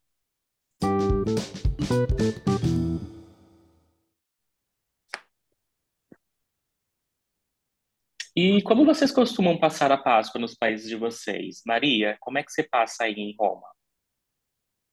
[8.41, 11.61] E como vocês costumam passar a Páscoa nos países de vocês?
[11.67, 13.67] Maria, como é que você passa aí em Roma?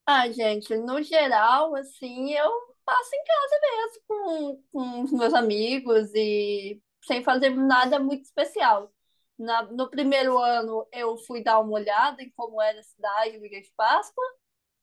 [0.05, 2.51] Ah, gente, no geral, assim, eu
[2.85, 8.93] passo em casa mesmo com, com os meus amigos e sem fazer nada muito especial.
[9.39, 13.47] Na, no primeiro ano eu fui dar uma olhada em como era a cidade, o
[13.47, 14.25] Ilha de Páscoa.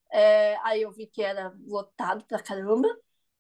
[0.10, 2.88] É, aí eu vi que era lotado pra caramba.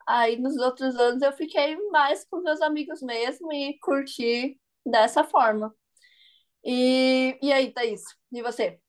[0.05, 5.73] Aí nos outros anos eu fiquei mais com meus amigos mesmo e curti dessa forma.
[6.63, 8.03] E, e aí, Thaís?
[8.31, 8.79] E você?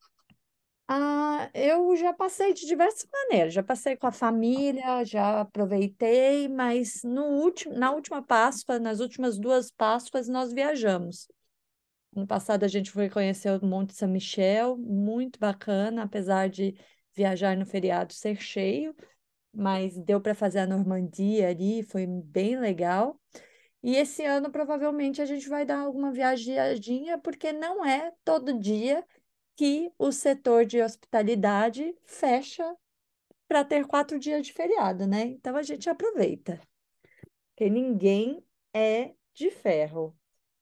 [0.87, 7.03] Ah, eu já passei de diversas maneiras, já passei com a família, já aproveitei, mas
[7.03, 11.27] no último, na última Páscoa, nas últimas duas Páscoas, nós viajamos.
[12.15, 16.75] No passado a gente foi conhecer o Monte São Michel, muito bacana, apesar de
[17.15, 18.95] viajar no feriado ser cheio,
[19.53, 23.19] mas deu para fazer a Normandia ali, foi bem legal.
[23.85, 29.05] E esse ano provavelmente a gente vai dar alguma viagadinha, porque não é todo dia
[29.55, 32.75] que o setor de hospitalidade fecha
[33.47, 35.27] para ter quatro dias de feriado, né?
[35.27, 36.59] Então a gente aproveita.
[37.51, 40.17] Porque ninguém é de ferro.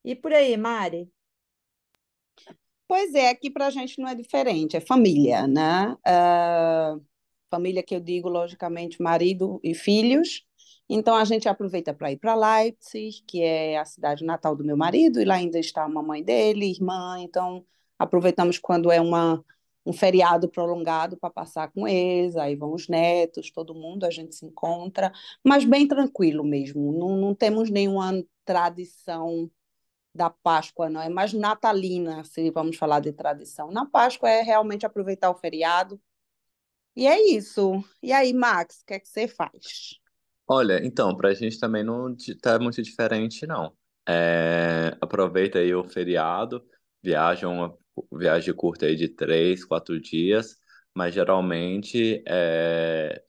[0.05, 1.09] E por aí, Mari?
[2.89, 5.97] Pois é, aqui para a gente não é diferente, é família, né?
[6.05, 7.01] Uh,
[7.49, 10.45] família que eu digo, logicamente, marido e filhos.
[10.95, 14.77] Então a gente aproveita para ir para Leipzig, que é a cidade natal do meu
[14.77, 17.17] marido, e lá ainda está a mamãe dele, irmã.
[17.21, 17.65] Então
[17.99, 19.43] aproveitamos quando é uma
[19.85, 24.35] um feriado prolongado para passar com eles, aí vão os netos, todo mundo, a gente
[24.35, 25.13] se encontra,
[25.43, 28.13] mas bem tranquilo mesmo, não, não temos nenhuma
[28.45, 29.51] tradição
[30.15, 33.73] da Páscoa, não é mais natalina, se vamos falar de tradição.
[33.73, 36.01] Na Páscoa é realmente aproveitar o feriado.
[36.95, 37.83] E é isso.
[38.03, 40.02] E aí, Max, o que é que você faz?
[40.55, 43.75] Olha, então, para a gente também não está muito diferente, não.
[44.07, 46.63] É, aproveita aí o feriado,
[47.03, 47.75] viaja uma
[48.13, 50.57] viagem curta aí de três, quatro dias,
[50.95, 53.23] mas geralmente é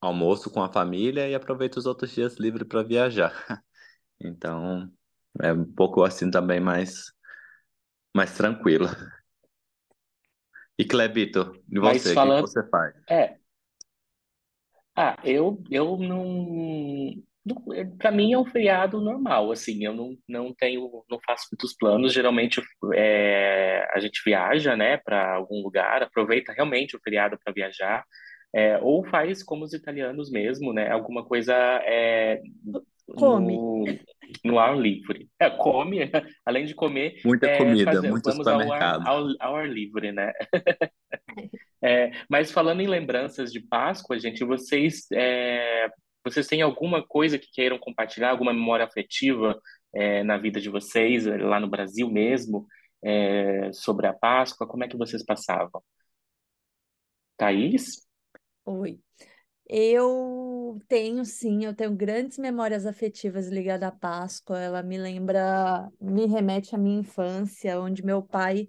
[0.00, 3.32] almoço com a família e aproveita os outros dias livres para viajar.
[4.20, 4.92] Então,
[5.42, 7.12] é um pouco assim também mais,
[8.14, 8.88] mais tranquilo.
[10.78, 12.40] E Clebito, e Mas você, o que que falando.
[12.40, 12.94] você faz?
[13.08, 13.37] É.
[15.00, 17.14] Ah, eu, eu não.
[17.98, 22.12] Para mim é um feriado normal, assim, eu não, não tenho, não faço muitos planos.
[22.12, 22.60] Geralmente
[22.92, 28.04] é, a gente viaja, né, para algum lugar, aproveita realmente o feriado para viajar,
[28.52, 32.42] é, ou faz como os italianos mesmo, né, alguma coisa é,
[33.06, 33.56] Come.
[33.56, 33.84] no,
[34.44, 35.28] no ar livre.
[35.38, 36.00] É, come,
[36.44, 39.06] além de comer, Muita é, comida, fazer, muito vamos ao ar, supermercado.
[39.06, 40.32] ao, ao ar livre, né?
[41.82, 45.88] É, mas falando em lembranças de Páscoa, gente, vocês, é,
[46.24, 49.58] vocês têm alguma coisa que queiram compartilhar, alguma memória afetiva,
[49.94, 52.66] é, na vida de vocês, é, lá no Brasil mesmo,
[53.02, 54.66] é, sobre a Páscoa?
[54.66, 55.82] Como é que vocês passavam?
[57.36, 58.06] Thaís?
[58.64, 58.98] Oi.
[59.70, 64.58] Eu tenho, sim, eu tenho grandes memórias afetivas ligadas à Páscoa.
[64.58, 68.68] Ela me lembra, me remete à minha infância, onde meu pai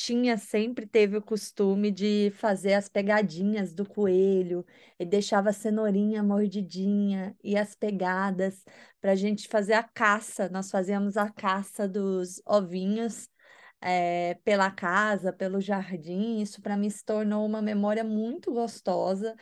[0.00, 4.64] tinha, sempre teve o costume de fazer as pegadinhas do coelho,
[4.98, 8.64] e deixava a cenourinha mordidinha e as pegadas
[9.00, 10.48] para a gente fazer a caça.
[10.48, 13.28] Nós fazíamos a caça dos ovinhos
[13.82, 16.40] eh, pela casa, pelo jardim.
[16.40, 19.36] Isso para mim se tornou uma memória muito gostosa.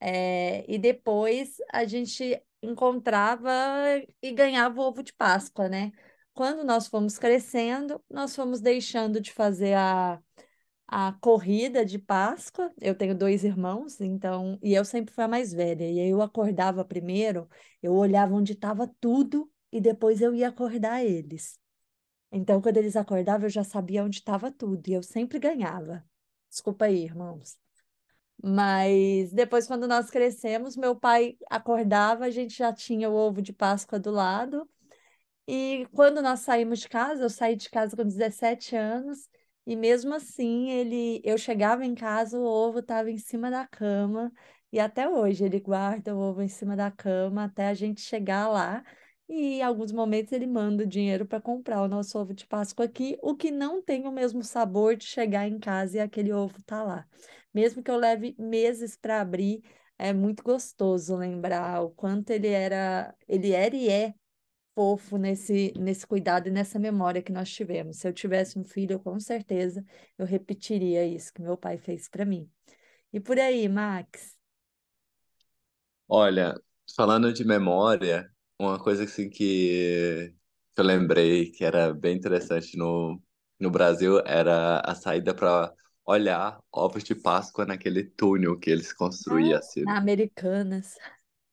[0.00, 3.50] É, e depois a gente encontrava
[4.22, 5.92] e ganhava o ovo de Páscoa, né?
[6.34, 10.20] Quando nós fomos crescendo, nós fomos deixando de fazer a,
[10.88, 12.72] a corrida de Páscoa.
[12.80, 15.84] Eu tenho dois irmãos, então, e eu sempre fui a mais velha.
[15.90, 17.48] E aí eu acordava primeiro,
[17.82, 21.58] eu olhava onde estava tudo e depois eu ia acordar eles.
[22.32, 26.04] Então, quando eles acordavam, eu já sabia onde estava tudo e eu sempre ganhava.
[26.50, 27.58] Desculpa aí, irmãos.
[28.42, 33.52] Mas depois, quando nós crescemos, meu pai acordava, a gente já tinha o ovo de
[33.52, 34.68] Páscoa do lado.
[35.46, 39.28] E quando nós saímos de casa, eu saí de casa com 17 anos,
[39.66, 44.32] e mesmo assim, ele, eu chegava em casa, o ovo estava em cima da cama,
[44.72, 48.48] e até hoje ele guarda o ovo em cima da cama até a gente chegar
[48.48, 48.82] lá.
[49.28, 52.84] E em alguns momentos ele manda o dinheiro para comprar o nosso ovo de Páscoa
[52.84, 56.62] aqui, o que não tem o mesmo sabor de chegar em casa e aquele ovo
[56.64, 57.06] tá lá.
[57.52, 59.62] Mesmo que eu leve meses para abrir,
[59.98, 64.14] é muito gostoso lembrar o quanto ele era, ele era e é
[64.74, 67.98] fofo nesse, nesse cuidado e nessa memória que nós tivemos.
[67.98, 69.84] Se eu tivesse um filho, com certeza
[70.18, 72.50] eu repetiria isso que meu pai fez para mim.
[73.12, 74.36] E por aí, Max?
[76.08, 76.54] Olha,
[76.96, 80.34] falando de memória, uma coisa assim que
[80.76, 83.20] eu lembrei que era bem interessante no,
[83.58, 85.72] no Brasil era a saída para
[86.04, 89.82] olhar ovos de Páscoa naquele túnel que eles construíam assim.
[89.84, 90.98] Na Americanas.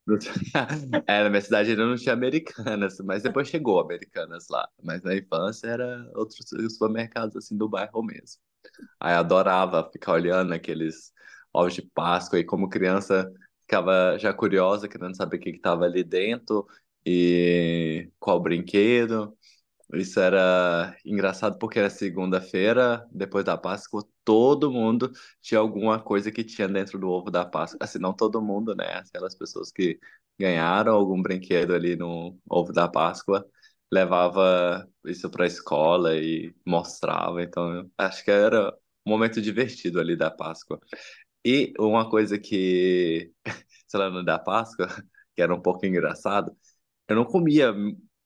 [1.08, 4.68] É, na minha cidade ainda não tinha Americanas, mas depois chegou Americanas lá.
[4.84, 6.39] Mas na infância era outros
[6.74, 8.41] supermercados assim do bairro mesmo.
[8.99, 11.14] Aí adorava ficar olhando aqueles
[11.54, 13.32] ovos de Páscoa e como criança
[13.62, 16.68] ficava já curiosa, querendo saber o que estava ali dentro
[17.06, 19.38] e qual brinquedo.
[19.94, 25.12] Isso era engraçado porque era segunda-feira, depois da Páscoa, todo mundo
[25.42, 27.78] tinha alguma coisa que tinha dentro do ovo da Páscoa.
[27.82, 28.86] Assim, não todo mundo, né?
[29.00, 30.00] Aquelas pessoas que
[30.39, 33.46] ganharam algum brinquedo ali no ovo da Páscoa,
[33.92, 37.44] levava isso para a escola e mostrava.
[37.44, 38.70] Então, acho que era
[39.06, 40.80] um momento divertido ali da Páscoa.
[41.46, 43.32] E uma coisa que,
[43.88, 44.88] sei lá, no da Páscoa,
[45.36, 46.56] que era um pouco engraçado,
[47.08, 47.74] eu não comia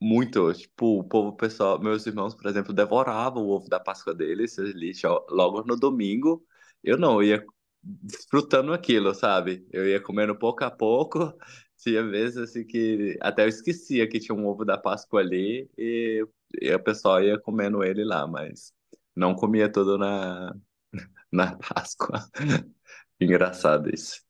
[0.01, 4.57] muito, tipo, o povo pessoal, meus irmãos, por exemplo, devoravam o ovo da Páscoa deles
[4.59, 4.91] ali,
[5.29, 6.45] logo no domingo.
[6.83, 7.45] Eu não, eu ia
[7.83, 9.65] desfrutando aquilo, sabe?
[9.71, 11.33] Eu ia comendo pouco a pouco.
[11.77, 16.25] Tinha vezes assim que até eu esquecia que tinha um ovo da Páscoa ali e,
[16.61, 18.73] e o pessoal ia comendo ele lá, mas
[19.15, 20.55] não comia tudo na,
[21.31, 22.19] na Páscoa.
[23.19, 24.21] Engraçado isso.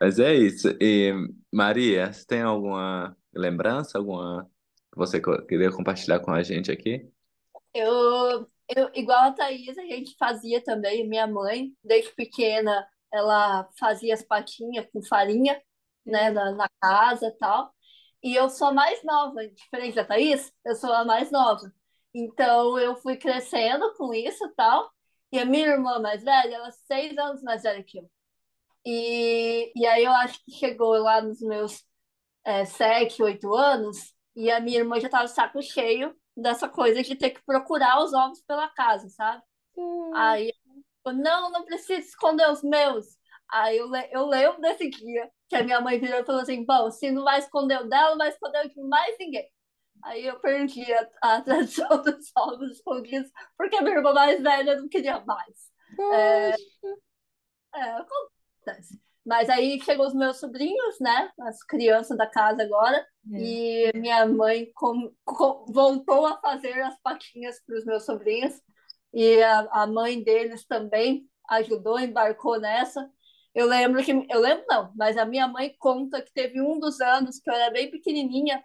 [0.00, 0.68] Mas é isso.
[0.80, 1.12] E,
[1.52, 4.50] Maria, você tem alguma lembrança, alguma
[4.92, 7.10] que você queria compartilhar com a gente aqui?
[7.74, 14.14] Eu, eu, igual a Thaís, a gente fazia também, minha mãe, desde pequena, ela fazia
[14.14, 15.60] as patinhas com farinha,
[16.06, 17.74] né, na, na casa e tal.
[18.22, 21.72] E eu sou a mais nova, diferente da Thaís, eu sou a mais nova.
[22.14, 24.90] Então eu fui crescendo com isso e tal.
[25.32, 28.10] E a minha irmã mais velha, ela é seis anos mais velha que eu.
[28.86, 31.84] E, e aí eu acho que chegou lá nos meus
[32.44, 37.02] é, sete, oito anos, e a minha irmã já estava de saco cheio dessa coisa
[37.02, 39.42] de ter que procurar os ovos pela casa, sabe?
[40.14, 40.52] Aí
[41.04, 43.06] eu, não, não preciso esconder os meus.
[43.50, 46.90] Aí eu, eu lembro desse dia que a minha mãe virou e falou assim: bom,
[46.90, 49.48] se não vai esconder o dela, não vai esconder o de mais ninguém.
[50.02, 54.76] Aí eu perdi a, a tradição dos ovos escondidos, porque a minha irmã mais velha
[54.76, 55.72] não queria mais.
[56.12, 56.50] É,
[57.74, 58.04] é.
[59.24, 61.30] Mas aí chegou os meus sobrinhos, né?
[61.40, 62.98] As crianças da casa agora.
[63.32, 63.38] É.
[63.38, 68.60] E minha mãe com- com- voltou a fazer as patinhas para os meus sobrinhos.
[69.12, 73.10] E a, a mãe deles também ajudou, embarcou nessa.
[73.54, 77.00] Eu lembro que, eu lembro não, mas a minha mãe conta que teve um dos
[77.00, 78.62] anos que eu era bem pequenininha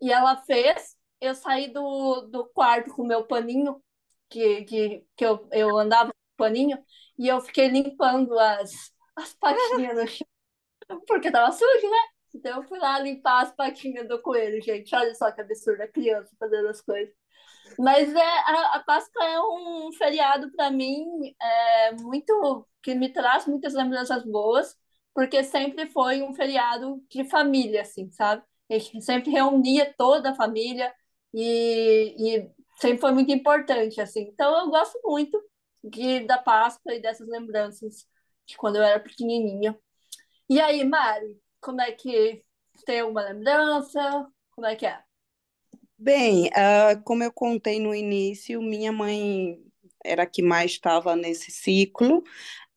[0.00, 3.80] e ela fez eu sair do, do quarto com o meu paninho,
[4.28, 6.78] que, que, que eu, eu andava com o paninho,
[7.18, 8.70] e eu fiquei limpando as,
[9.16, 10.26] as patinhas no chão,
[11.06, 11.98] porque tava sujo, né?
[12.34, 14.94] Então eu fui lá limpar as patinhas do coelho, gente.
[14.94, 17.14] Olha só que absurdo, a criança fazendo as coisas.
[17.78, 23.46] Mas é, a, a Páscoa é um feriado para mim é, muito que me traz
[23.46, 24.76] muitas lembranças boas,
[25.14, 28.42] porque sempre foi um feriado de família, assim, sabe?
[28.70, 30.92] A gente sempre reunia toda a família
[31.34, 32.50] e, e
[32.80, 34.22] sempre foi muito importante, assim.
[34.22, 35.40] Então eu gosto muito
[35.84, 38.06] de, da Páscoa e dessas lembranças
[38.52, 39.78] de quando eu era pequenininha.
[40.48, 42.44] E aí, Mari, como é que
[42.84, 44.26] tem alguma lembrança?
[44.50, 45.02] Como é que é?
[45.98, 49.58] Bem, ah, como eu contei no início, minha mãe
[50.04, 52.22] era a que mais estava nesse ciclo.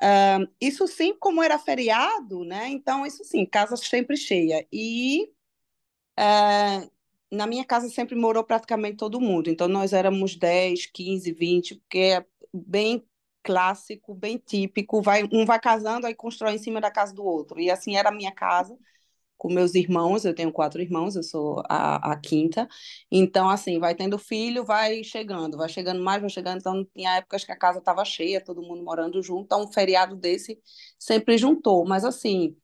[0.02, 2.68] Ah, isso sim, como era feriado, né?
[2.70, 4.66] Então, isso sim, casa sempre cheia.
[4.72, 5.30] E
[6.18, 6.88] ah,
[7.32, 9.50] na minha casa sempre morou praticamente todo mundo.
[9.50, 13.06] Então, nós éramos 10, 15, 20, porque é bem
[13.46, 15.02] clássico, bem típico.
[15.02, 17.60] Vai, um vai casando, aí constrói em cima da casa do outro.
[17.60, 18.76] E assim era a minha casa
[19.38, 22.68] com meus irmãos, eu tenho quatro irmãos, eu sou a, a quinta.
[23.12, 26.60] Então, assim, vai tendo filho, vai chegando, vai chegando mais, vai chegando.
[26.60, 29.44] Então, tinha épocas que a casa estava cheia, todo mundo morando junto.
[29.46, 30.60] Então, um feriado desse
[30.98, 31.86] sempre juntou.
[31.86, 32.56] Mas, assim,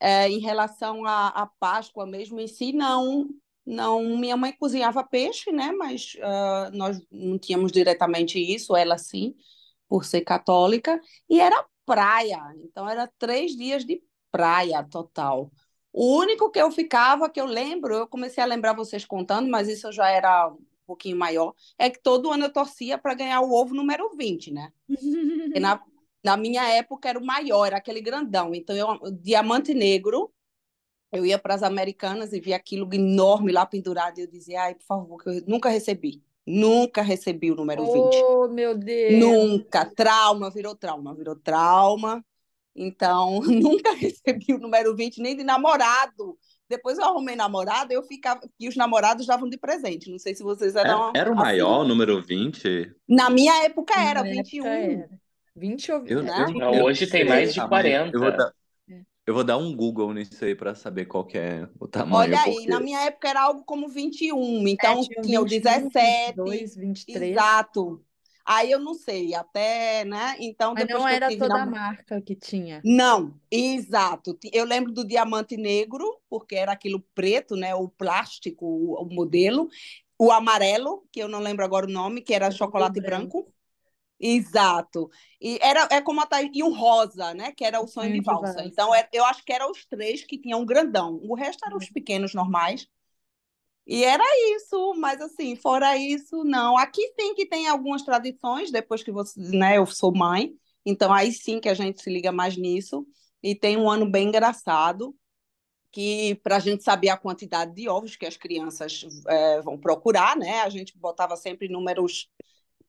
[0.00, 3.28] é, em relação à, Páscoa mesmo em si, não.
[3.66, 5.70] Não, minha mãe cozinhava peixe, né?
[5.72, 9.34] Mas ah, nós não tínhamos diretamente isso, ela sim,
[9.90, 11.00] por ser católica.
[11.28, 15.50] E era praia, então era três dias de praia total.
[15.92, 19.68] O único que eu ficava, que eu lembro, eu comecei a lembrar vocês contando, mas
[19.68, 23.40] isso eu já era um pouquinho maior, é que todo ano eu torcia para ganhar
[23.40, 24.72] o ovo número 20, né?
[25.48, 25.82] Porque na,
[26.24, 28.54] na minha época era o maior, era aquele grandão.
[28.54, 30.32] Então, eu, diamante negro,
[31.12, 34.74] eu ia para as Americanas e via aquilo enorme lá pendurado, e eu dizia, ai,
[34.76, 36.22] por favor, que eu nunca recebi.
[36.50, 37.94] Nunca recebi o número 20.
[38.24, 39.18] Oh, meu Deus!
[39.18, 39.84] Nunca.
[39.84, 42.24] Trauma, virou trauma, virou trauma.
[42.74, 46.36] Então, nunca recebi o número 20, nem de namorado.
[46.68, 48.40] Depois eu arrumei namorado, eu ficava.
[48.58, 50.10] E os namorados davam de presente.
[50.10, 51.42] Não sei se vocês Era, eram era o assim.
[51.42, 52.94] maior, o número 20?
[53.08, 54.64] Na minha época era Na 21.
[54.66, 55.20] época era.
[55.56, 56.32] 20 ou Eu, Né?
[56.48, 57.70] eu, Não, eu hoje tem sei mais de tamanho.
[57.70, 58.16] 40.
[58.16, 58.52] Eu vou dar, É.
[59.26, 62.42] eu vou dar um Google nisso aí para saber qual que é o tamanho, Olha
[62.42, 64.66] aí, porque na minha época era algo como 21.
[64.68, 66.38] É, Então, tinha o tinha o 21, 17.
[66.38, 67.32] 22, 23.
[67.32, 68.04] Exato.
[68.44, 70.36] Aí eu não sei, até, né?
[70.40, 72.80] Então, Mas depois não que eu era tive toda a nam- marca que tinha.
[72.82, 74.38] Não, exato.
[74.52, 77.74] Eu lembro do diamante negro, porque era aquilo preto, né?
[77.74, 79.68] O plástico, o, o modelo.
[80.18, 83.42] O amarelo, que eu não lembro agora o nome, que era o chocolate branco.
[83.42, 83.52] branco.
[84.20, 85.10] Exato.
[85.40, 87.52] E era é como a Thaís, e o rosa, né?
[87.52, 88.62] Que era o sonho Sonho de de valsa.
[88.62, 88.64] valsa.
[88.64, 91.18] Então, era- eu acho que eram os três que tinham um grandão.
[91.22, 92.86] O resto eram os pequenos normais.
[93.86, 94.24] E era
[94.56, 96.76] isso, mas assim, fora isso, não.
[96.78, 100.52] Aqui sim que tem algumas tradições, depois que você, né, eu sou mãe,
[100.86, 103.06] então aí sim que a gente se liga mais nisso.
[103.42, 105.16] E tem um ano bem engraçado,
[105.92, 110.36] que para a gente saber a quantidade de ovos que as crianças eh, vão procurar,
[110.36, 110.60] né?
[110.62, 112.28] A gente botava sempre números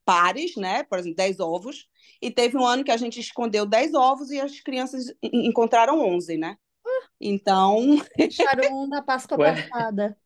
[0.04, 0.82] pares, né?
[0.84, 1.88] Por exemplo, 10 ovos.
[2.20, 6.00] E teve um ano que a gente escondeu 10 ovos e as crianças en- encontraram
[6.00, 6.56] 11, né?
[7.20, 7.78] Então,
[8.18, 9.62] Acharam um da Páscoa Ué?
[9.68, 10.16] passada.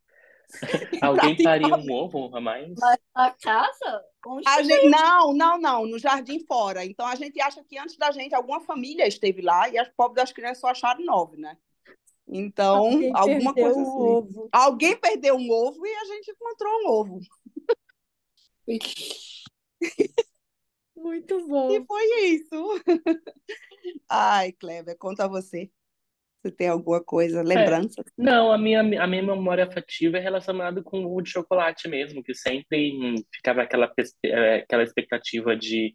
[1.03, 2.73] Alguém faria um ovo a mais?
[2.79, 4.05] Mas a casa?
[4.47, 6.85] A gente, não, não, não, no jardim fora.
[6.85, 10.23] Então a gente acha que antes da gente alguma família esteve lá e as pobres
[10.23, 11.57] das crianças só acharam nove, né?
[12.29, 13.91] Então, Alguém alguma coisa assim.
[13.91, 14.49] ovo.
[14.51, 17.21] Alguém perdeu um ovo e a gente encontrou um ovo.
[20.97, 21.85] Muito E bom.
[21.87, 22.83] foi isso.
[24.09, 25.71] Ai, Kleber, conta você.
[26.43, 28.05] Você tem alguma coisa, lembrança?
[28.17, 32.35] Não, a minha, a minha memória afetiva é relacionada com o de chocolate mesmo, que
[32.35, 32.93] sempre
[33.35, 33.93] ficava aquela,
[34.25, 35.95] eh, aquela expectativa de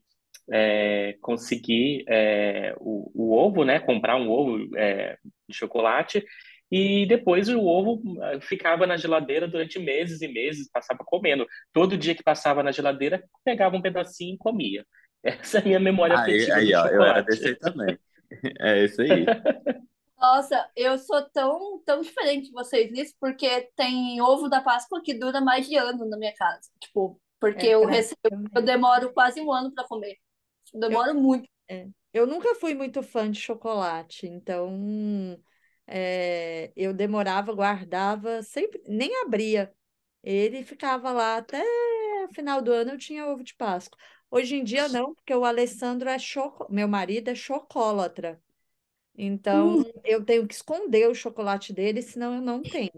[0.51, 3.79] eh, conseguir eh, o, o ovo, né?
[3.79, 5.17] Comprar um ovo eh,
[5.47, 6.23] de chocolate
[6.71, 11.45] e depois o ovo eh, ficava na geladeira durante meses e meses, passava comendo.
[11.73, 14.85] Todo dia que passava na geladeira, pegava um pedacinho e comia.
[15.23, 17.97] Essa é a minha memória Aí, afetiva aí, do ó, eu era desse aí também.
[18.61, 19.25] É isso aí.
[20.17, 25.13] Nossa, eu sou tão, tão diferente de vocês nisso, porque tem ovo da Páscoa que
[25.15, 26.69] dura mais de ano na minha casa.
[26.79, 28.19] Tipo, porque É, eu recebo,
[28.55, 30.17] eu demoro quase um ano para comer.
[30.73, 31.49] Demoro muito.
[32.13, 35.37] Eu nunca fui muito fã de chocolate, então
[35.91, 39.71] é, eu demorava, guardava, sempre, nem abria.
[40.23, 41.61] Ele ficava lá até
[42.29, 43.97] o final do ano eu tinha ovo de Páscoa.
[44.29, 48.41] Hoje em dia não, porque o Alessandro é choco, meu marido é chocólatra.
[49.17, 52.91] Então eu tenho que esconder o chocolate dele, senão eu não tenho.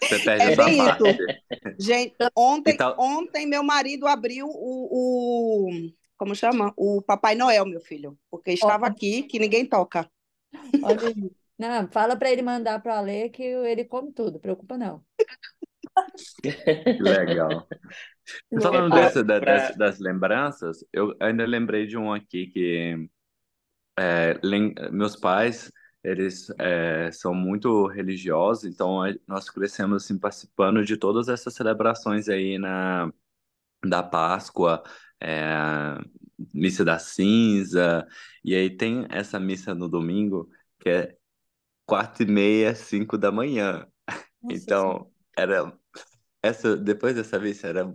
[0.00, 0.86] Você perde É essa bem isso.
[0.86, 1.76] parte.
[1.78, 6.72] Gente, ontem, Então- ontem meu marido abriu o, o- como chama?
[6.76, 10.08] O Papai Noel, meu filho, porque estava aqui que ninguém toca.
[10.82, 11.30] Olha aí.
[11.58, 15.04] Não, fala para ele mandar para o Ale que ele come tudo, preocupa não.
[16.98, 17.68] Legal.
[18.62, 23.08] Falando Pra- dessa, da- das, das lembranças, eu ainda lembrei de um aqui que
[23.98, 25.70] é, lem- meus pais,
[26.04, 32.58] eles é, são muito religiosos, então nós crescemos assim, participando de todas essas celebrações aí
[32.58, 33.12] na,
[33.86, 34.82] da Páscoa,
[35.20, 35.98] é,
[36.54, 38.06] missa da cinza,
[38.44, 40.50] e aí tem essa missa no domingo
[40.80, 41.16] que é
[41.88, 43.88] quatro e meia, cinco da manhã.
[44.42, 45.72] Nossa Então, era
[46.42, 47.94] essa depois dessa missa era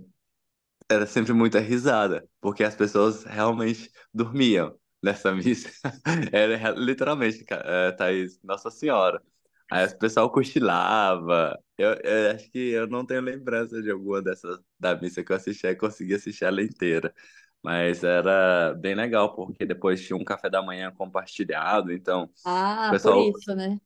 [0.89, 5.70] era sempre muita risada, porque as pessoas realmente dormiam nessa missa.
[6.32, 9.22] Era literalmente, eh, Thaís, Nossa Senhora.
[9.72, 11.58] Aí o pessoal cochilava.
[11.78, 15.36] Eu, eu acho que eu não tenho lembrança de alguma dessas da missa que eu
[15.36, 17.14] assisti e consegui assistir ela inteira.
[17.64, 22.99] Mas era bem legal, porque depois tinha um café da manhã compartilhado, então Ah, o
[23.01, 23.80] por pessoal isso, né?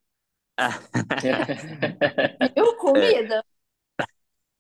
[2.56, 2.76] Viu?
[2.78, 3.44] Comida.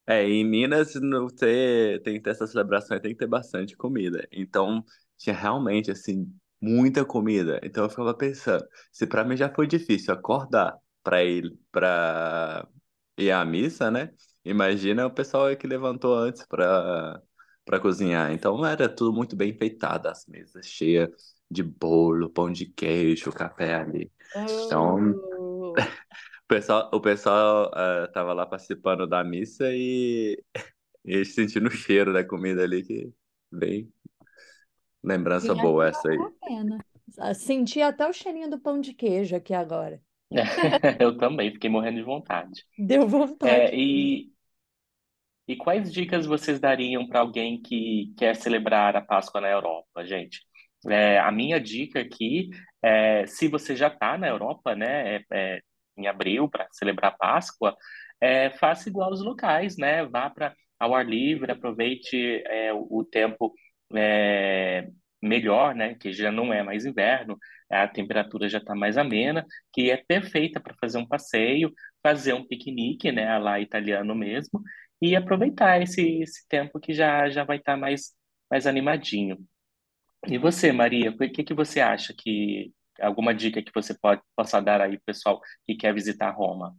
[0.05, 4.25] É, em Minas, no ter, tem que ter essa celebração, tem que ter bastante comida.
[4.31, 4.83] Então,
[5.17, 7.59] tinha realmente, assim, muita comida.
[7.63, 12.65] Então, eu ficava pensando, se para mim já foi difícil acordar para ir para
[13.17, 14.13] ir à missa, né?
[14.45, 17.21] Imagina o pessoal que levantou antes para
[17.67, 18.33] para cozinhar.
[18.33, 21.11] Então, era tudo muito bem enfeitado, as mesas cheias
[21.51, 24.11] de bolo, pão de queijo, café ali.
[24.65, 25.83] Então, Oh,
[26.45, 30.41] o pessoal, o pessoal eh, tava lá participando da missa e,
[31.05, 33.13] e sentindo o cheiro da comida ali, que
[33.51, 33.91] bem
[35.03, 36.31] lembrança boa essa aí.
[36.41, 36.83] pena.
[37.17, 40.01] Ah, Senti até o cheirinho do pão de queijo aqui agora.
[40.99, 42.65] Eu também fiquei morrendo de vontade.
[42.77, 43.71] Deu vontade.
[43.71, 44.31] É, e,
[45.47, 50.41] e quais dicas vocês dariam para alguém que quer celebrar a Páscoa na Europa, gente?
[50.87, 52.49] É, a minha dica aqui
[52.81, 55.61] é, se você já está na Europa, né, é, é,
[55.97, 57.75] em abril para celebrar a Páscoa,
[58.21, 60.05] é, faça igual aos locais, né?
[60.05, 63.53] Vá para ao ar livre, aproveite é, o, o tempo
[65.21, 65.95] melhor, né?
[65.95, 67.37] Que já não é mais inverno,
[67.69, 71.71] a temperatura já está mais amena, que é perfeita para fazer um passeio,
[72.03, 73.37] fazer um piquenique, né?
[73.37, 74.61] Lá italiano mesmo,
[75.01, 78.13] e aproveitar esse, esse tempo que já, já vai estar mais,
[78.49, 79.37] mais animadinho.
[80.27, 84.59] E você, Maria, o que que você acha que alguma dica que você pode possa
[84.59, 86.75] dar aí, pessoal que quer visitar Roma?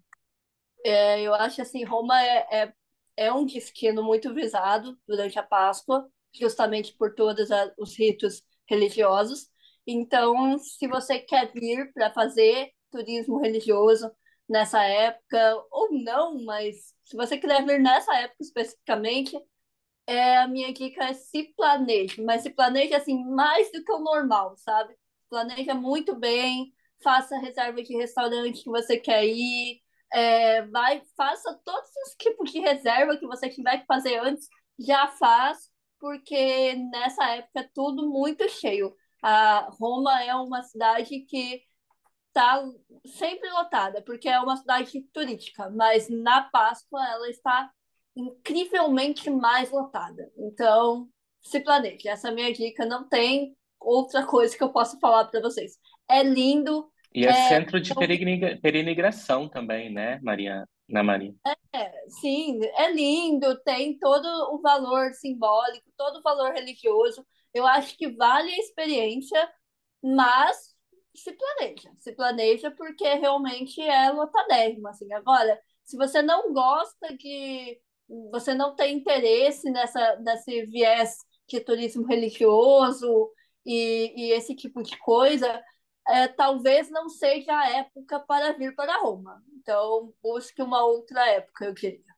[0.84, 2.72] É, eu acho assim, Roma é, é,
[3.16, 7.48] é um destino muito visado durante a Páscoa, justamente por todos
[7.78, 9.48] os ritos religiosos.
[9.86, 14.10] Então, se você quer vir para fazer turismo religioso
[14.48, 19.36] nessa época, ou não, mas se você quiser vir nessa época especificamente,
[20.06, 23.98] é, a minha dica é se planeje, mas se planeje assim mais do que o
[23.98, 24.94] normal, sabe?
[25.28, 26.72] Planeja muito bem,
[27.02, 29.80] faça reserva de restaurante que você quer ir,
[30.12, 35.08] é, vai, faça todos os tipos de reserva que você tiver que fazer antes, já
[35.08, 35.70] faz,
[36.00, 38.94] porque nessa época é tudo muito cheio.
[39.22, 41.62] A Roma é uma cidade que
[42.32, 42.64] tá
[43.04, 47.70] sempre lotada, porque é uma cidade turística, mas na Páscoa ela está
[48.16, 50.30] incrivelmente mais lotada.
[50.36, 51.08] Então,
[51.40, 52.08] se planeje.
[52.08, 52.84] Essa é a minha dica.
[52.84, 55.78] Não tem outra coisa que eu possa falar para vocês.
[56.08, 56.90] É lindo.
[57.14, 60.68] E é, é centro de peregrinação também, né, Maria?
[60.88, 61.34] Na Maria.
[61.72, 67.26] É, sim, é lindo, tem todo o valor simbólico, todo o valor religioso.
[67.52, 69.50] Eu acho que vale a experiência,
[70.02, 70.74] mas
[71.14, 71.90] se planeja.
[71.98, 75.12] Se planeja porque realmente é lotadérrimo, assim.
[75.12, 77.80] Agora, se você não gosta de...
[78.30, 83.30] Você não tem interesse nessa, nesse viés de turismo religioso
[83.66, 85.62] e, e esse tipo de coisa,
[86.08, 89.42] é, talvez não seja a época para vir para Roma.
[89.58, 92.08] Então, busque uma outra época, eu diria.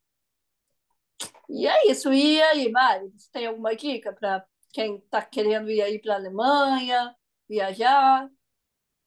[1.49, 2.13] E é isso.
[2.13, 6.17] E aí, Mari, você tem alguma dica para quem está querendo ir aí para a
[6.17, 7.15] Alemanha,
[7.49, 8.31] viajar?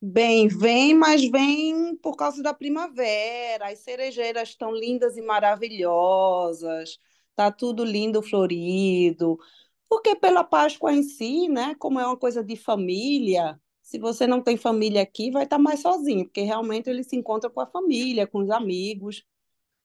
[0.06, 3.70] Bem, vem, mas vem por causa da primavera.
[3.72, 6.99] As cerejeiras estão lindas e maravilhosas.
[7.36, 9.39] Tá tudo lindo, florido.
[9.88, 14.41] Porque pela Páscoa em si, né, como é uma coisa de família, se você não
[14.43, 18.28] tem família aqui, vai estar mais sozinho, porque realmente ele se encontra com a família,
[18.28, 19.24] com os amigos,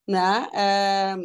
[0.09, 0.49] né?
[0.55, 1.17] É...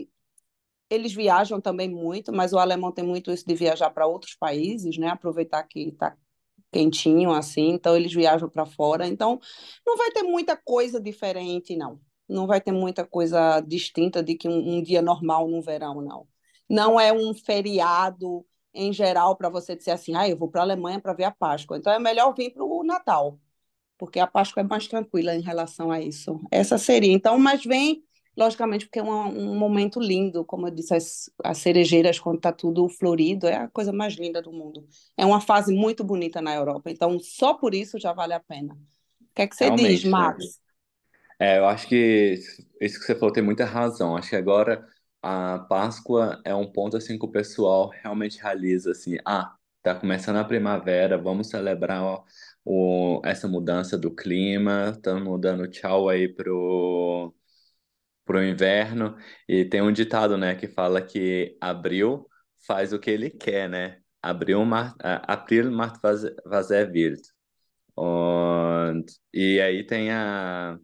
[0.89, 4.97] Eles viajam também muito, mas o alemão tem muito isso de viajar para outros países,
[4.97, 5.07] né?
[5.09, 6.15] Aproveitar que está
[6.73, 9.07] quentinho assim, então eles viajam para fora.
[9.07, 9.39] Então
[9.85, 11.99] não vai ter muita coisa diferente, não.
[12.27, 16.27] Não vai ter muita coisa distinta de que um, um dia normal no verão, não.
[16.69, 20.63] Não é um feriado em geral para você dizer assim, ah, eu vou para a
[20.63, 21.77] Alemanha para ver a Páscoa.
[21.77, 23.39] Então é melhor vir para o Natal,
[23.97, 26.39] porque a Páscoa é mais tranquila em relação a isso.
[26.51, 27.13] Essa seria.
[27.13, 28.03] Então, mas vem
[28.35, 32.51] logicamente, porque é um, um momento lindo, como eu disse, as, as cerejeiras, quando está
[32.51, 34.87] tudo florido, é a coisa mais linda do mundo.
[35.17, 38.73] É uma fase muito bonita na Europa, então só por isso já vale a pena.
[38.73, 40.37] O que é que você Realmente, diz, Max?
[40.37, 40.63] Né?
[41.39, 42.35] É, eu acho que
[42.81, 44.15] isso que você falou tem muita razão.
[44.15, 44.87] Acho que agora
[45.21, 50.37] a Páscoa é um ponto assim que o pessoal realmente realiza assim, ah, tá começando
[50.37, 52.01] a primavera, vamos celebrar
[52.65, 57.33] o essa mudança do clima, estamos dando tchau aí pro
[58.25, 59.17] pro inverno.
[59.47, 62.27] E tem um ditado, né, que fala que abril
[62.65, 63.99] faz o que ele quer, né?
[64.21, 66.69] Abril, mar, april macht was, was.
[67.95, 70.79] Und, e aí tem a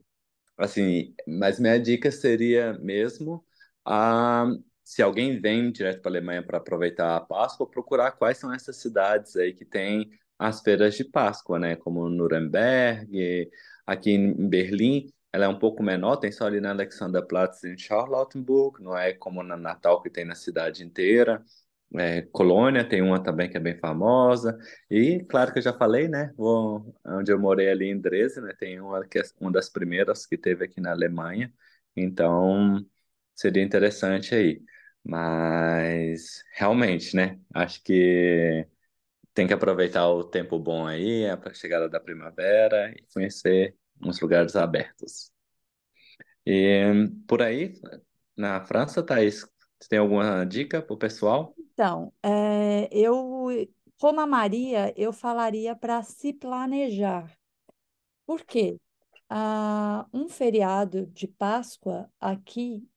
[0.58, 3.46] assim, mas minha dica seria mesmo
[3.86, 4.46] a
[4.84, 8.78] se alguém vem direto para a Alemanha para aproveitar a Páscoa, procurar quais são essas
[8.78, 11.76] cidades aí que tem as feiras de Páscoa, né?
[11.76, 13.52] Como Nuremberg,
[13.86, 18.82] aqui em Berlim, ela é um pouco menor, tem só ali na Alexanderplatz em Charlottenburg,
[18.84, 21.44] não é como na Natal que tem na cidade inteira.
[21.96, 24.58] É, Colônia tem uma também que é bem famosa.
[24.90, 26.32] E, claro que eu já falei, né?
[26.38, 28.54] Vou, onde eu morei ali em Dresden, né?
[28.60, 31.52] Tem uma que é uma das primeiras que teve aqui na Alemanha.
[31.96, 32.86] Então,
[33.36, 34.62] seria interessante aí.
[35.04, 37.40] Mas, realmente, né?
[37.54, 38.68] Acho que
[39.34, 44.56] tem que aproveitar o tempo bom aí, a chegada da primavera e conhecer uns lugares
[44.56, 45.32] abertos.
[46.46, 47.74] E por aí,
[48.36, 49.42] na França, Thaís,
[49.80, 51.54] você tem alguma dica para o pessoal?
[51.58, 53.48] Então, é, eu,
[54.00, 57.38] como a Maria, eu falaria para se planejar.
[58.26, 58.78] Por quê?
[59.30, 62.88] Ah, um feriado de Páscoa aqui,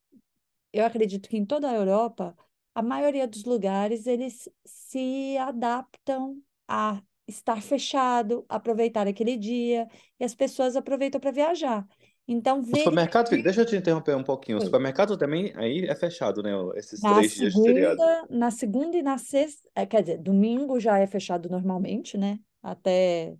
[0.72, 2.36] eu acredito que em toda a Europa,
[2.74, 10.34] a maioria dos lugares eles se adaptam a estar fechado, aproveitar aquele dia, e as
[10.34, 11.86] pessoas aproveitam para viajar.
[12.26, 14.58] Então, O supermercado, deixa eu te interromper um pouquinho.
[14.58, 16.50] O supermercado também aí é fechado, né?
[16.76, 17.96] Esses Na três dias de feriado.
[17.96, 22.38] segunda, na segunda e na sexta, é, quer dizer, domingo já é fechado normalmente, né?
[22.62, 23.36] Até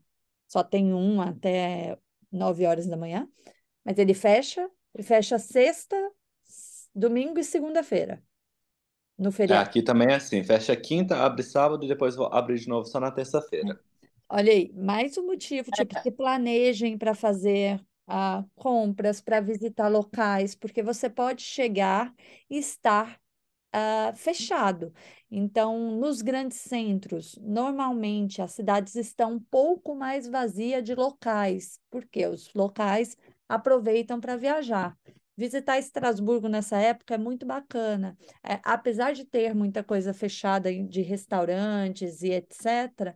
[0.49, 1.97] só tem um até
[2.31, 3.29] nove horas da manhã,
[3.85, 5.97] mas ele fecha, ele fecha sexta,
[6.95, 8.23] domingo e segunda-feira
[9.19, 9.59] no É, feriado.
[9.59, 13.11] aqui também é assim, fecha quinta, abre sábado e depois abre de novo só na
[13.11, 13.79] terça-feira.
[14.29, 20.55] Olha aí, mais um motivo, tipo, se planejem para fazer ah, compras, para visitar locais,
[20.55, 22.15] porque você pode chegar
[22.49, 23.21] e estar
[23.73, 24.93] ah, fechado.
[25.31, 32.27] Então, nos grandes centros, normalmente as cidades estão um pouco mais vazias de locais, porque
[32.27, 33.17] os locais
[33.49, 34.97] aproveitam para viajar.
[35.43, 38.17] Visitar Estrasburgo nessa época é muito bacana.
[38.45, 43.13] É, apesar de ter muita coisa fechada de restaurantes e etc.,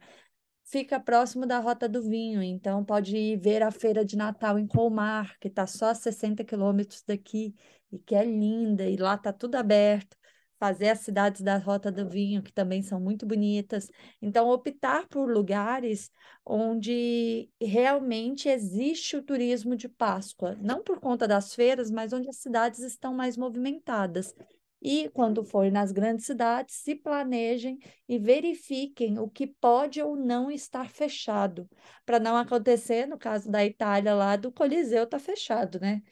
[0.64, 4.66] fica próximo da Rota do Vinho, então pode ir ver a feira de Natal em
[4.66, 7.54] Colmar, que está só a 60 quilômetros daqui,
[7.92, 10.16] e que é linda, e lá está tudo aberto.
[10.58, 13.90] Fazer as cidades da Rota do Vinho, que também são muito bonitas.
[14.20, 16.10] Então, optar por lugares
[16.44, 22.36] onde realmente existe o turismo de Páscoa, não por conta das feiras, mas onde as
[22.36, 24.34] cidades estão mais movimentadas.
[24.80, 27.78] E quando for nas grandes cidades, se planejem
[28.08, 31.68] e verifiquem o que pode ou não estar fechado,
[32.04, 36.02] para não acontecer, no caso da Itália lá, do Coliseu está fechado, né?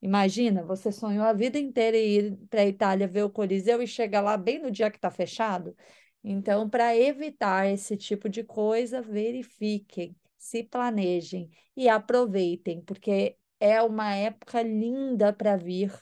[0.00, 4.20] Imagina, você sonhou a vida inteira ir para a Itália ver o Coliseu e chega
[4.20, 5.76] lá bem no dia que está fechado.
[6.22, 14.14] Então, para evitar esse tipo de coisa, verifiquem, se planejem e aproveitem, porque é uma
[14.14, 15.92] época linda para vir.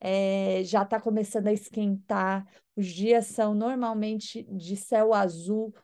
[0.00, 5.74] É, já está começando a esquentar, os dias são normalmente de céu azul,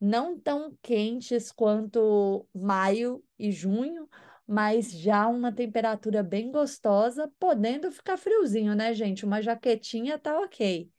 [0.00, 4.08] não tão quentes quanto maio e junho,
[4.46, 9.24] mas já uma temperatura bem gostosa, podendo ficar friozinho, né, gente?
[9.24, 10.90] Uma jaquetinha tá ok.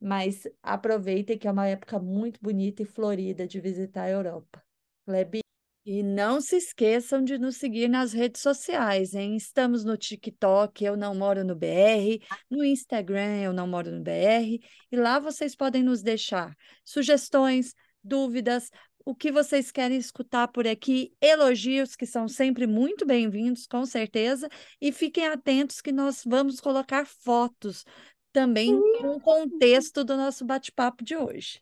[0.00, 4.62] Mas aproveitem que é uma época muito bonita e florida de visitar a Europa.
[5.06, 5.40] Lebi.
[5.86, 9.36] E não se esqueçam de nos seguir nas redes sociais, hein?
[9.36, 14.60] Estamos no TikTok, Eu Não Moro no BR, no Instagram, Eu Não Moro no BR,
[14.90, 18.70] e lá vocês podem nos deixar sugestões, dúvidas,
[19.04, 24.48] o que vocês querem escutar por aqui, elogios que são sempre muito bem-vindos, com certeza,
[24.80, 27.84] e fiquem atentos que nós vamos colocar fotos
[28.32, 31.60] também no contexto do nosso bate-papo de hoje.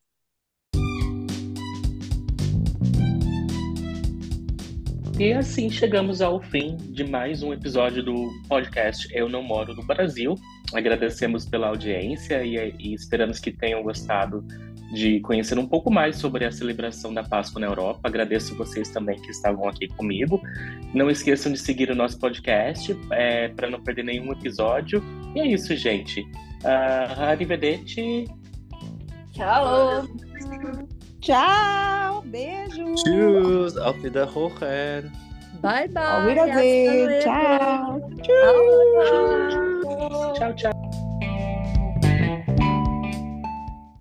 [5.18, 8.14] E assim chegamos ao fim de mais um episódio do
[8.49, 10.34] podcast Eu Não Moro no Brasil.
[10.72, 14.45] Agradecemos pela audiência e, e esperamos que tenham gostado
[14.93, 18.01] de conhecer um pouco mais sobre a celebração da Páscoa na Europa.
[18.05, 20.40] Agradeço vocês também que estavam aqui comigo.
[20.93, 25.03] Não esqueçam de seguir o nosso podcast é, para não perder nenhum episódio.
[25.34, 26.20] E é isso, gente.
[26.20, 28.26] Uh, arrivederci.
[29.32, 30.07] Tchau.
[31.20, 32.22] Tchau.
[32.26, 32.95] Beijo.
[32.95, 33.76] Tschüss.
[33.78, 35.11] Auf Wiederhören.
[35.62, 36.05] Bye, bye.
[36.05, 37.20] Auf Wiedersehen.
[37.22, 38.11] Tchau.
[40.34, 40.82] Tchau, tchau.